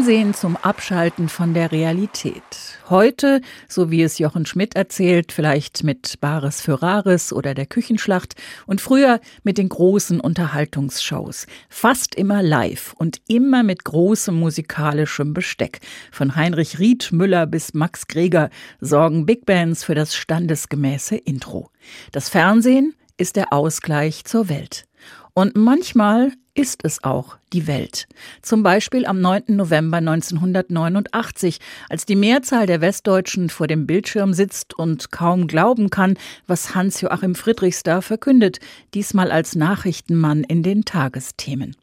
Fernsehen 0.07 0.33
zum 0.33 0.55
Abschalten 0.55 1.27
von 1.27 1.53
der 1.53 1.73
Realität. 1.73 2.41
Heute, 2.89 3.41
so 3.67 3.91
wie 3.91 4.01
es 4.01 4.19
Jochen 4.19 4.45
Schmidt 4.45 4.73
erzählt, 4.73 5.33
vielleicht 5.33 5.83
mit 5.83 6.21
Bares 6.21 6.61
für 6.61 6.81
Rares 6.81 7.33
oder 7.33 7.53
der 7.53 7.65
Küchenschlacht 7.65 8.35
und 8.67 8.79
früher 8.79 9.19
mit 9.43 9.57
den 9.57 9.67
großen 9.67 10.21
Unterhaltungsshows. 10.21 11.45
Fast 11.67 12.15
immer 12.15 12.41
live 12.41 12.93
und 12.97 13.19
immer 13.27 13.63
mit 13.63 13.83
großem 13.83 14.33
musikalischem 14.33 15.33
Besteck. 15.33 15.81
Von 16.13 16.37
Heinrich 16.37 16.79
Riedmüller 16.79 17.45
bis 17.45 17.73
Max 17.73 18.07
Greger 18.07 18.49
sorgen 18.79 19.25
Big 19.25 19.45
Bands 19.45 19.83
für 19.83 19.93
das 19.93 20.15
standesgemäße 20.15 21.17
Intro. 21.17 21.69
Das 22.13 22.29
Fernsehen 22.29 22.93
ist 23.17 23.35
der 23.35 23.51
Ausgleich 23.51 24.23
zur 24.23 24.47
Welt. 24.47 24.85
Und 25.33 25.57
manchmal 25.57 26.31
ist 26.57 26.83
es 26.83 27.03
auch 27.03 27.37
die 27.53 27.67
Welt. 27.67 28.07
Zum 28.41 28.63
Beispiel 28.63 29.05
am 29.05 29.21
9. 29.21 29.43
November 29.49 29.97
1989, 29.97 31.59
als 31.87 32.05
die 32.05 32.15
Mehrzahl 32.15 32.65
der 32.65 32.81
Westdeutschen 32.81 33.49
vor 33.49 33.67
dem 33.67 33.85
Bildschirm 33.85 34.33
sitzt 34.33 34.73
und 34.73 35.11
kaum 35.11 35.47
glauben 35.47 35.91
kann, 35.91 36.17
was 36.47 36.73
Hans-Joachim 36.73 37.35
Friedrichs 37.35 37.83
da 37.83 38.01
verkündet, 38.01 38.59
diesmal 38.95 39.31
als 39.31 39.55
Nachrichtenmann 39.55 40.43
in 40.43 40.63
den 40.63 40.83
Tagesthemen. 40.83 41.75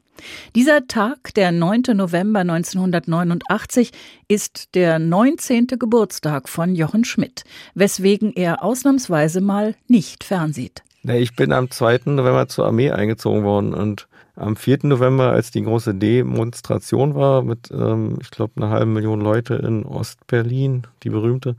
Dieser 0.57 0.87
Tag, 0.89 1.35
der 1.35 1.53
9. 1.53 1.83
November 1.95 2.41
1989, 2.41 3.93
ist 4.27 4.75
der 4.75 4.99
19. 4.99 5.67
Geburtstag 5.79 6.49
von 6.49 6.75
Jochen 6.75 7.05
Schmidt, 7.05 7.45
weswegen 7.75 8.33
er 8.33 8.65
ausnahmsweise 8.65 9.41
mal 9.41 9.77
nicht 9.87 10.25
fernsieht. 10.25 10.83
Ich 11.05 11.37
bin 11.37 11.53
am 11.53 11.71
2. 11.71 12.01
November 12.07 12.49
zur 12.49 12.67
Armee 12.67 12.91
eingezogen 12.91 13.45
worden 13.45 13.75
und 13.75 14.09
am 14.37 14.57
4. 14.57 14.79
November, 14.83 15.31
als 15.31 15.51
die 15.51 15.63
große 15.63 15.95
Demonstration 15.95 17.15
war 17.15 17.43
mit, 17.43 17.71
ähm, 17.71 18.19
ich 18.21 18.31
glaube, 18.31 18.55
einer 18.57 18.71
halben 18.71 18.93
Million 18.93 19.21
Leute 19.21 19.55
in 19.55 19.85
Ostberlin, 19.85 20.87
die 21.03 21.11
berühmte, 21.11 21.57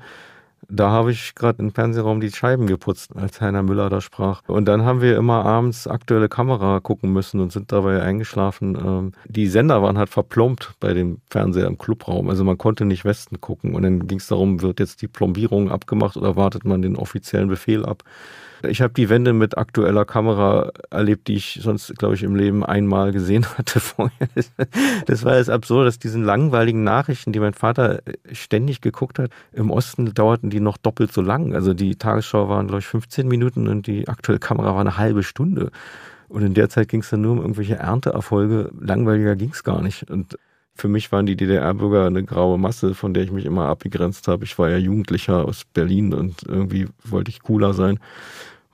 da 0.69 0.89
habe 0.89 1.11
ich 1.11 1.35
gerade 1.35 1.61
im 1.61 1.71
Fernsehraum 1.71 2.19
die 2.19 2.31
Scheiben 2.31 2.67
geputzt, 2.67 3.15
als 3.15 3.39
Heiner 3.41 3.63
Müller 3.63 3.89
da 3.89 4.01
sprach. 4.01 4.41
Und 4.47 4.65
dann 4.65 4.83
haben 4.83 5.01
wir 5.01 5.17
immer 5.17 5.45
abends 5.45 5.87
aktuelle 5.87 6.29
Kamera 6.29 6.79
gucken 6.79 7.13
müssen 7.13 7.39
und 7.39 7.51
sind 7.51 7.71
dabei 7.71 8.01
eingeschlafen. 8.01 8.75
Ähm, 8.75 9.11
die 9.27 9.47
Sender 9.47 9.81
waren 9.81 9.97
halt 9.97 10.09
verplombt 10.09 10.73
bei 10.79 10.93
dem 10.93 11.19
Fernseher 11.29 11.67
im 11.67 11.77
Clubraum. 11.77 12.29
Also 12.29 12.43
man 12.43 12.57
konnte 12.57 12.85
nicht 12.85 13.05
Westen 13.05 13.41
gucken. 13.41 13.75
Und 13.75 13.83
dann 13.83 14.07
ging 14.07 14.17
es 14.17 14.27
darum, 14.27 14.61
wird 14.61 14.79
jetzt 14.79 15.01
die 15.01 15.07
Plombierung 15.07 15.69
abgemacht 15.69 16.17
oder 16.17 16.35
wartet 16.35 16.65
man 16.65 16.81
den 16.81 16.95
offiziellen 16.95 17.47
Befehl 17.47 17.85
ab? 17.85 18.03
Ich 18.69 18.81
habe 18.81 18.93
die 18.93 19.09
Wände 19.09 19.33
mit 19.33 19.57
aktueller 19.57 20.05
Kamera 20.05 20.71
erlebt, 20.89 21.27
die 21.27 21.35
ich 21.35 21.59
sonst, 21.61 21.97
glaube 21.97 22.15
ich, 22.15 22.23
im 22.23 22.35
Leben 22.35 22.65
einmal 22.65 23.11
gesehen 23.11 23.45
hatte 23.57 23.79
vorher. 23.79 24.27
Das 25.05 25.23
war 25.23 25.37
jetzt 25.37 25.49
absurd, 25.49 25.87
dass 25.87 25.99
diesen 25.99 26.23
langweiligen 26.23 26.83
Nachrichten, 26.83 27.31
die 27.31 27.39
mein 27.39 27.53
Vater 27.53 28.01
ständig 28.31 28.81
geguckt 28.81 29.19
hat, 29.19 29.31
im 29.53 29.71
Osten 29.71 30.13
dauerten 30.13 30.49
die 30.49 30.59
noch 30.59 30.77
doppelt 30.77 31.11
so 31.11 31.21
lang. 31.21 31.53
Also 31.53 31.73
die 31.73 31.95
Tagesschau 31.95 32.49
waren, 32.49 32.67
glaube 32.67 32.79
ich, 32.79 32.87
15 32.87 33.27
Minuten 33.27 33.67
und 33.67 33.87
die 33.87 34.07
aktuelle 34.07 34.39
Kamera 34.39 34.73
war 34.73 34.81
eine 34.81 34.97
halbe 34.97 35.23
Stunde. 35.23 35.71
Und 36.27 36.43
in 36.43 36.53
der 36.53 36.69
Zeit 36.69 36.89
ging 36.89 37.01
es 37.01 37.09
dann 37.09 37.21
nur 37.21 37.33
um 37.33 37.41
irgendwelche 37.41 37.75
Ernteerfolge. 37.75 38.71
Langweiliger 38.79 39.35
ging 39.35 39.51
es 39.51 39.63
gar 39.63 39.81
nicht. 39.81 40.09
Und 40.09 40.37
für 40.77 40.89
mich 40.89 41.11
waren 41.11 41.25
die 41.25 41.37
DDR-Bürger 41.37 42.05
eine 42.05 42.23
graue 42.23 42.59
Masse, 42.59 42.93
von 42.93 43.13
der 43.13 43.23
ich 43.23 43.31
mich 43.31 43.45
immer 43.45 43.67
abgegrenzt 43.67 44.27
habe. 44.27 44.43
Ich 44.43 44.59
war 44.59 44.69
ja 44.69 44.77
Jugendlicher 44.77 45.45
aus 45.45 45.63
Berlin 45.73 46.13
und 46.13 46.43
irgendwie 46.45 46.87
wollte 47.03 47.31
ich 47.31 47.41
cooler 47.41 47.73
sein. 47.73 47.99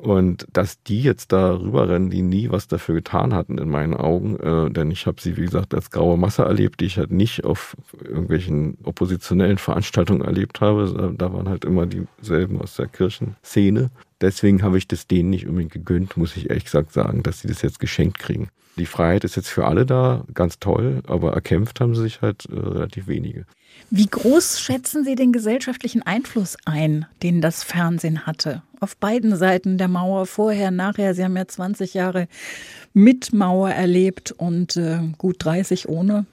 Und 0.02 0.48
dass 0.52 0.82
die 0.82 1.04
jetzt 1.04 1.32
da 1.32 1.60
rüberrennen, 1.60 2.10
die 2.10 2.24
nie 2.24 2.50
was 2.50 2.68
dafür 2.68 2.96
getan 2.96 3.36
hatten 3.36 3.60
in 3.60 3.70
meinen 3.70 3.94
Augen, 3.94 4.36
äh, 4.40 4.72
denn 4.72 4.90
ich 4.90 5.06
habe 5.06 5.22
sie, 5.22 5.38
wie 5.38 5.44
gesagt, 5.44 5.76
als 5.76 5.92
graue 5.92 6.18
Masse 6.18 6.42
erlebt, 6.42 6.80
die 6.80 6.86
ich 6.86 6.98
halt 6.98 7.12
nicht 7.12 7.44
auf 7.44 7.78
irgendwelchen 8.04 8.80
oppositionellen 8.84 9.60
Veranstaltungen 9.60 10.22
erlebt 10.22 10.60
habe. 10.60 11.14
Da 11.16 11.32
waren 11.32 11.48
halt 11.48 11.66
immer 11.66 11.86
dieselben 11.86 12.60
aus 12.60 12.78
der 12.78 12.88
Kirchenszene. 12.88 13.92
Deswegen 14.22 14.64
habe 14.64 14.80
ich 14.80 14.88
das 14.88 15.06
denen 15.06 15.30
nicht 15.30 15.46
unbedingt 15.46 15.74
gegönnt, 15.74 16.18
muss 16.18 16.36
ich 16.36 16.50
ehrlich 16.50 16.66
gesagt 16.66 16.94
sagen, 16.94 17.22
dass 17.22 17.42
sie 17.42 17.48
das 17.48 17.62
jetzt 17.62 17.80
geschenkt 17.80 18.18
kriegen. 18.18 18.50
Die 18.78 18.88
Freiheit 18.88 19.24
ist 19.24 19.36
jetzt 19.36 19.50
für 19.50 19.68
alle 19.68 19.86
da, 19.86 20.24
ganz 20.34 20.58
toll, 20.58 21.04
aber 21.06 21.34
erkämpft 21.34 21.80
haben 21.80 21.94
sie 21.94 22.04
sich 22.04 22.22
halt 22.22 22.46
äh, 22.46 22.58
relativ 22.58 23.08
wenige. 23.08 23.46
Wie 23.90 24.08
groß 24.08 24.62
schätzen 24.62 25.04
Sie 25.04 25.16
den 25.16 25.34
gesellschaftlichen 25.34 26.02
Einfluss 26.02 26.56
ein, 26.66 27.06
den 27.24 27.42
das 27.42 27.64
Fernsehen 27.64 28.26
hatte? 28.26 28.64
Auf 28.80 28.96
beiden 28.96 29.36
Seiten 29.36 29.78
der 29.78 29.90
Mauer, 29.90 30.26
vorher, 30.26 30.72
nachher. 30.72 31.14
Sie 31.14 31.24
haben 31.24 31.36
ja 31.36 31.48
20 31.48 31.94
Jahre 31.94 32.28
mit 32.94 33.34
Mauer 33.34 33.70
erlebt 33.72 34.32
und 34.32 34.78
äh, 34.78 35.00
gut 35.18 35.38
30 35.40 35.90
ohne. 35.90 36.26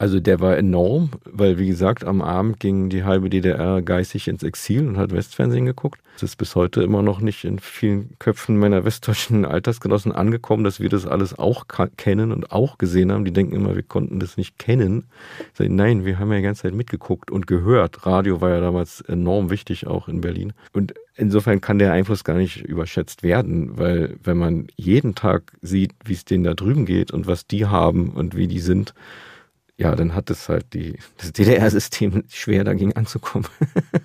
Also 0.00 0.20
der 0.20 0.38
war 0.38 0.56
enorm, 0.56 1.10
weil 1.24 1.58
wie 1.58 1.66
gesagt, 1.66 2.04
am 2.04 2.22
Abend 2.22 2.60
ging 2.60 2.88
die 2.88 3.02
halbe 3.02 3.28
DDR 3.28 3.82
geistig 3.82 4.28
ins 4.28 4.44
Exil 4.44 4.86
und 4.86 4.96
hat 4.96 5.10
Westfernsehen 5.10 5.66
geguckt. 5.66 6.00
Es 6.14 6.22
ist 6.22 6.36
bis 6.36 6.54
heute 6.54 6.82
immer 6.82 7.02
noch 7.02 7.20
nicht 7.20 7.44
in 7.44 7.58
vielen 7.58 8.16
Köpfen 8.20 8.58
meiner 8.58 8.84
westdeutschen 8.84 9.44
Altersgenossen 9.44 10.12
angekommen, 10.12 10.62
dass 10.62 10.78
wir 10.78 10.88
das 10.88 11.04
alles 11.04 11.36
auch 11.36 11.66
kennen 11.96 12.30
und 12.30 12.52
auch 12.52 12.78
gesehen 12.78 13.10
haben. 13.10 13.24
Die 13.24 13.32
denken 13.32 13.56
immer, 13.56 13.74
wir 13.74 13.82
konnten 13.82 14.20
das 14.20 14.36
nicht 14.36 14.56
kennen. 14.56 15.06
Sage, 15.54 15.72
nein, 15.72 16.04
wir 16.04 16.20
haben 16.20 16.30
ja 16.30 16.38
die 16.38 16.44
ganze 16.44 16.62
Zeit 16.62 16.74
mitgeguckt 16.74 17.32
und 17.32 17.48
gehört. 17.48 18.06
Radio 18.06 18.40
war 18.40 18.50
ja 18.50 18.60
damals 18.60 19.00
enorm 19.00 19.50
wichtig, 19.50 19.88
auch 19.88 20.06
in 20.06 20.20
Berlin. 20.20 20.52
Und 20.72 20.94
insofern 21.16 21.60
kann 21.60 21.80
der 21.80 21.92
Einfluss 21.92 22.22
gar 22.22 22.36
nicht 22.36 22.62
überschätzt 22.62 23.24
werden, 23.24 23.76
weil 23.78 24.16
wenn 24.22 24.38
man 24.38 24.68
jeden 24.76 25.16
Tag 25.16 25.54
sieht, 25.60 25.92
wie 26.04 26.12
es 26.12 26.24
denen 26.24 26.44
da 26.44 26.54
drüben 26.54 26.86
geht 26.86 27.10
und 27.10 27.26
was 27.26 27.48
die 27.48 27.66
haben 27.66 28.10
und 28.10 28.36
wie 28.36 28.46
die 28.46 28.60
sind, 28.60 28.94
ja, 29.78 29.94
dann 29.94 30.14
hat 30.14 30.28
es 30.28 30.48
halt 30.48 30.74
die, 30.74 30.98
das 31.18 31.32
DDR-System 31.32 32.24
schwer 32.28 32.64
dagegen 32.64 32.96
anzukommen. 32.96 33.46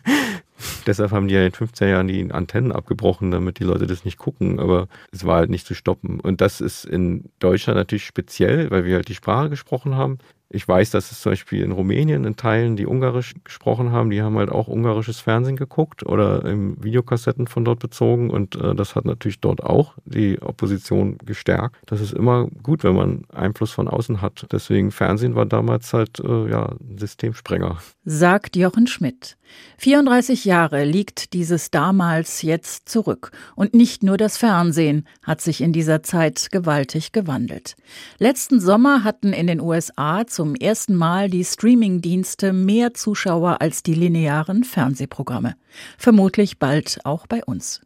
Deshalb 0.86 1.12
haben 1.12 1.27
die 1.27 1.33
ja 1.33 1.41
in 1.41 1.47
den 1.47 1.55
15 1.55 1.89
Jahren 1.89 2.07
die 2.07 2.31
Antennen 2.31 2.71
abgebrochen, 2.71 3.31
damit 3.31 3.59
die 3.59 3.63
Leute 3.63 3.88
das 3.88 4.05
nicht 4.05 4.19
gucken, 4.19 4.59
aber 4.59 4.88
es 5.12 5.25
war 5.25 5.38
halt 5.38 5.49
nicht 5.49 5.65
zu 5.65 5.73
stoppen. 5.73 6.19
Und 6.19 6.41
das 6.41 6.62
ist 6.62 6.86
in 6.86 7.29
Deutschland 7.39 7.77
natürlich 7.77 8.05
speziell, 8.05 8.69
weil 8.69 8.86
wir 8.86 8.95
halt 8.95 9.07
die 9.07 9.15
Sprache 9.15 9.49
gesprochen 9.49 9.95
haben. 9.95 10.19
Ich 10.54 10.68
weiß, 10.68 10.92
dass 10.92 11.12
es 11.12 11.22
zum 11.22 11.32
Beispiel 11.32 11.63
in 11.63 11.72
Rumänien 11.72 12.26
in 12.26 12.36
Teilen, 12.36 12.76
die 12.76 12.86
Ungarisch 12.86 13.34
gesprochen 13.44 13.92
haben, 13.92 14.12
die 14.12 14.22
haben 14.22 14.38
halt 14.38 14.52
auch 14.52 14.68
ungarisches 14.68 15.20
Fernsehen 15.20 15.56
geguckt 15.56 16.06
oder 16.06 16.46
im 16.46 16.82
Videokassetten 16.84 17.48
von 17.48 17.66
dort 17.66 17.80
bezogen 17.80 18.30
und 18.30 18.56
äh, 18.56 18.76
das 18.76 18.96
hat 18.96 19.06
natürlich 19.06 19.39
dort 19.39 19.63
auch 19.63 19.96
die 20.06 20.39
Opposition 20.44 21.18
gestärkt. 21.26 21.78
Das 21.88 22.02
ist 22.02 22.13
immer 22.13 22.50
gut, 22.62 22.84
wenn 22.84 22.96
man 22.96 23.24
Einfluss 23.34 23.72
von 23.72 23.88
außen 23.88 24.22
hat. 24.22 24.46
Deswegen 24.52 24.92
Fernsehen 24.92 25.34
war 25.34 25.48
damals 25.48 25.92
halt 25.92 26.20
äh, 26.20 26.50
ja 26.50 26.68
ein 26.68 27.00
Systemsprenger. 27.00 27.80
Sagt 28.06 28.56
Jochen 28.56 28.86
Schmidt. 28.86 29.38
34 29.78 30.46
Jahre 30.46 30.84
liegt 30.84 31.34
dieses 31.34 31.72
damals 31.72 32.42
jetzt 32.42 32.89
zurück. 32.89 33.32
Und 33.56 33.74
nicht 33.74 34.04
nur 34.04 34.18
das 34.18 34.38
Fernsehen 34.38 35.08
hat 35.22 35.42
sich 35.42 35.62
in 35.62 35.74
dieser 35.74 36.04
Zeit 36.04 36.50
gewaltig 36.52 37.12
gewandelt. 37.12 37.76
Letzten 38.18 38.60
Sommer 38.60 39.04
hatten 39.04 39.34
in 39.34 39.48
den 39.48 39.60
USA 39.60 40.26
zu 40.26 40.42
zum 40.43 40.56
ersten 40.56 40.93
Mal 40.95 41.29
die 41.29 41.45
Streaming-Dienste 41.45 42.51
mehr 42.51 42.93
Zuschauer 42.93 43.62
als 43.62 43.82
die 43.82 43.93
linearen 43.93 44.65
Fernsehprogramme. 44.65 45.56
Vermutlich 45.97 46.60
bald 46.60 46.99
auch 47.06 47.27
bei 47.27 47.45
uns. 47.45 47.79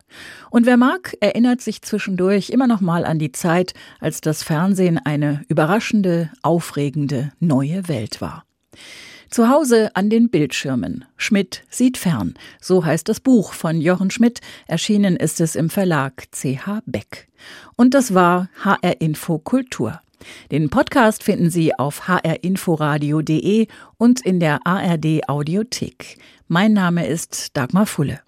Und 0.49 0.65
wer 0.65 0.75
mag, 0.75 1.15
erinnert 1.19 1.61
sich 1.61 1.83
zwischendurch 1.83 2.49
immer 2.49 2.65
noch 2.65 2.81
mal 2.81 3.05
an 3.05 3.19
die 3.19 3.31
Zeit, 3.31 3.75
als 3.99 4.21
das 4.21 4.41
Fernsehen 4.41 4.97
eine 4.97 5.43
überraschende, 5.49 6.31
aufregende 6.41 7.31
neue 7.39 7.87
Welt 7.87 8.21
war. 8.21 8.43
Zu 9.29 9.49
Hause 9.49 9.95
an 9.95 10.09
den 10.09 10.31
Bildschirmen. 10.31 11.05
Schmidt 11.15 11.63
sieht 11.69 11.99
fern. 11.99 12.33
So 12.59 12.83
heißt 12.83 13.07
das 13.07 13.19
Buch 13.19 13.53
von 13.53 13.79
Jochen 13.79 14.09
Schmidt. 14.09 14.41
Erschienen 14.65 15.15
ist 15.15 15.41
es 15.41 15.55
im 15.55 15.69
Verlag 15.69 16.23
CH 16.31 16.81
Beck. 16.87 17.27
Und 17.75 17.93
das 17.93 18.15
war 18.15 18.49
HR 18.63 18.99
Info 18.99 19.37
Kultur. 19.37 20.01
Den 20.51 20.69
Podcast 20.69 21.23
finden 21.23 21.49
Sie 21.49 21.73
auf 21.77 22.07
hrinforadio.de 22.07 23.67
und 23.97 24.21
in 24.25 24.39
der 24.39 24.65
ARD 24.65 25.27
Audiothek. 25.27 26.17
Mein 26.47 26.73
Name 26.73 27.07
ist 27.07 27.55
Dagmar 27.57 27.85
Fulle. 27.85 28.21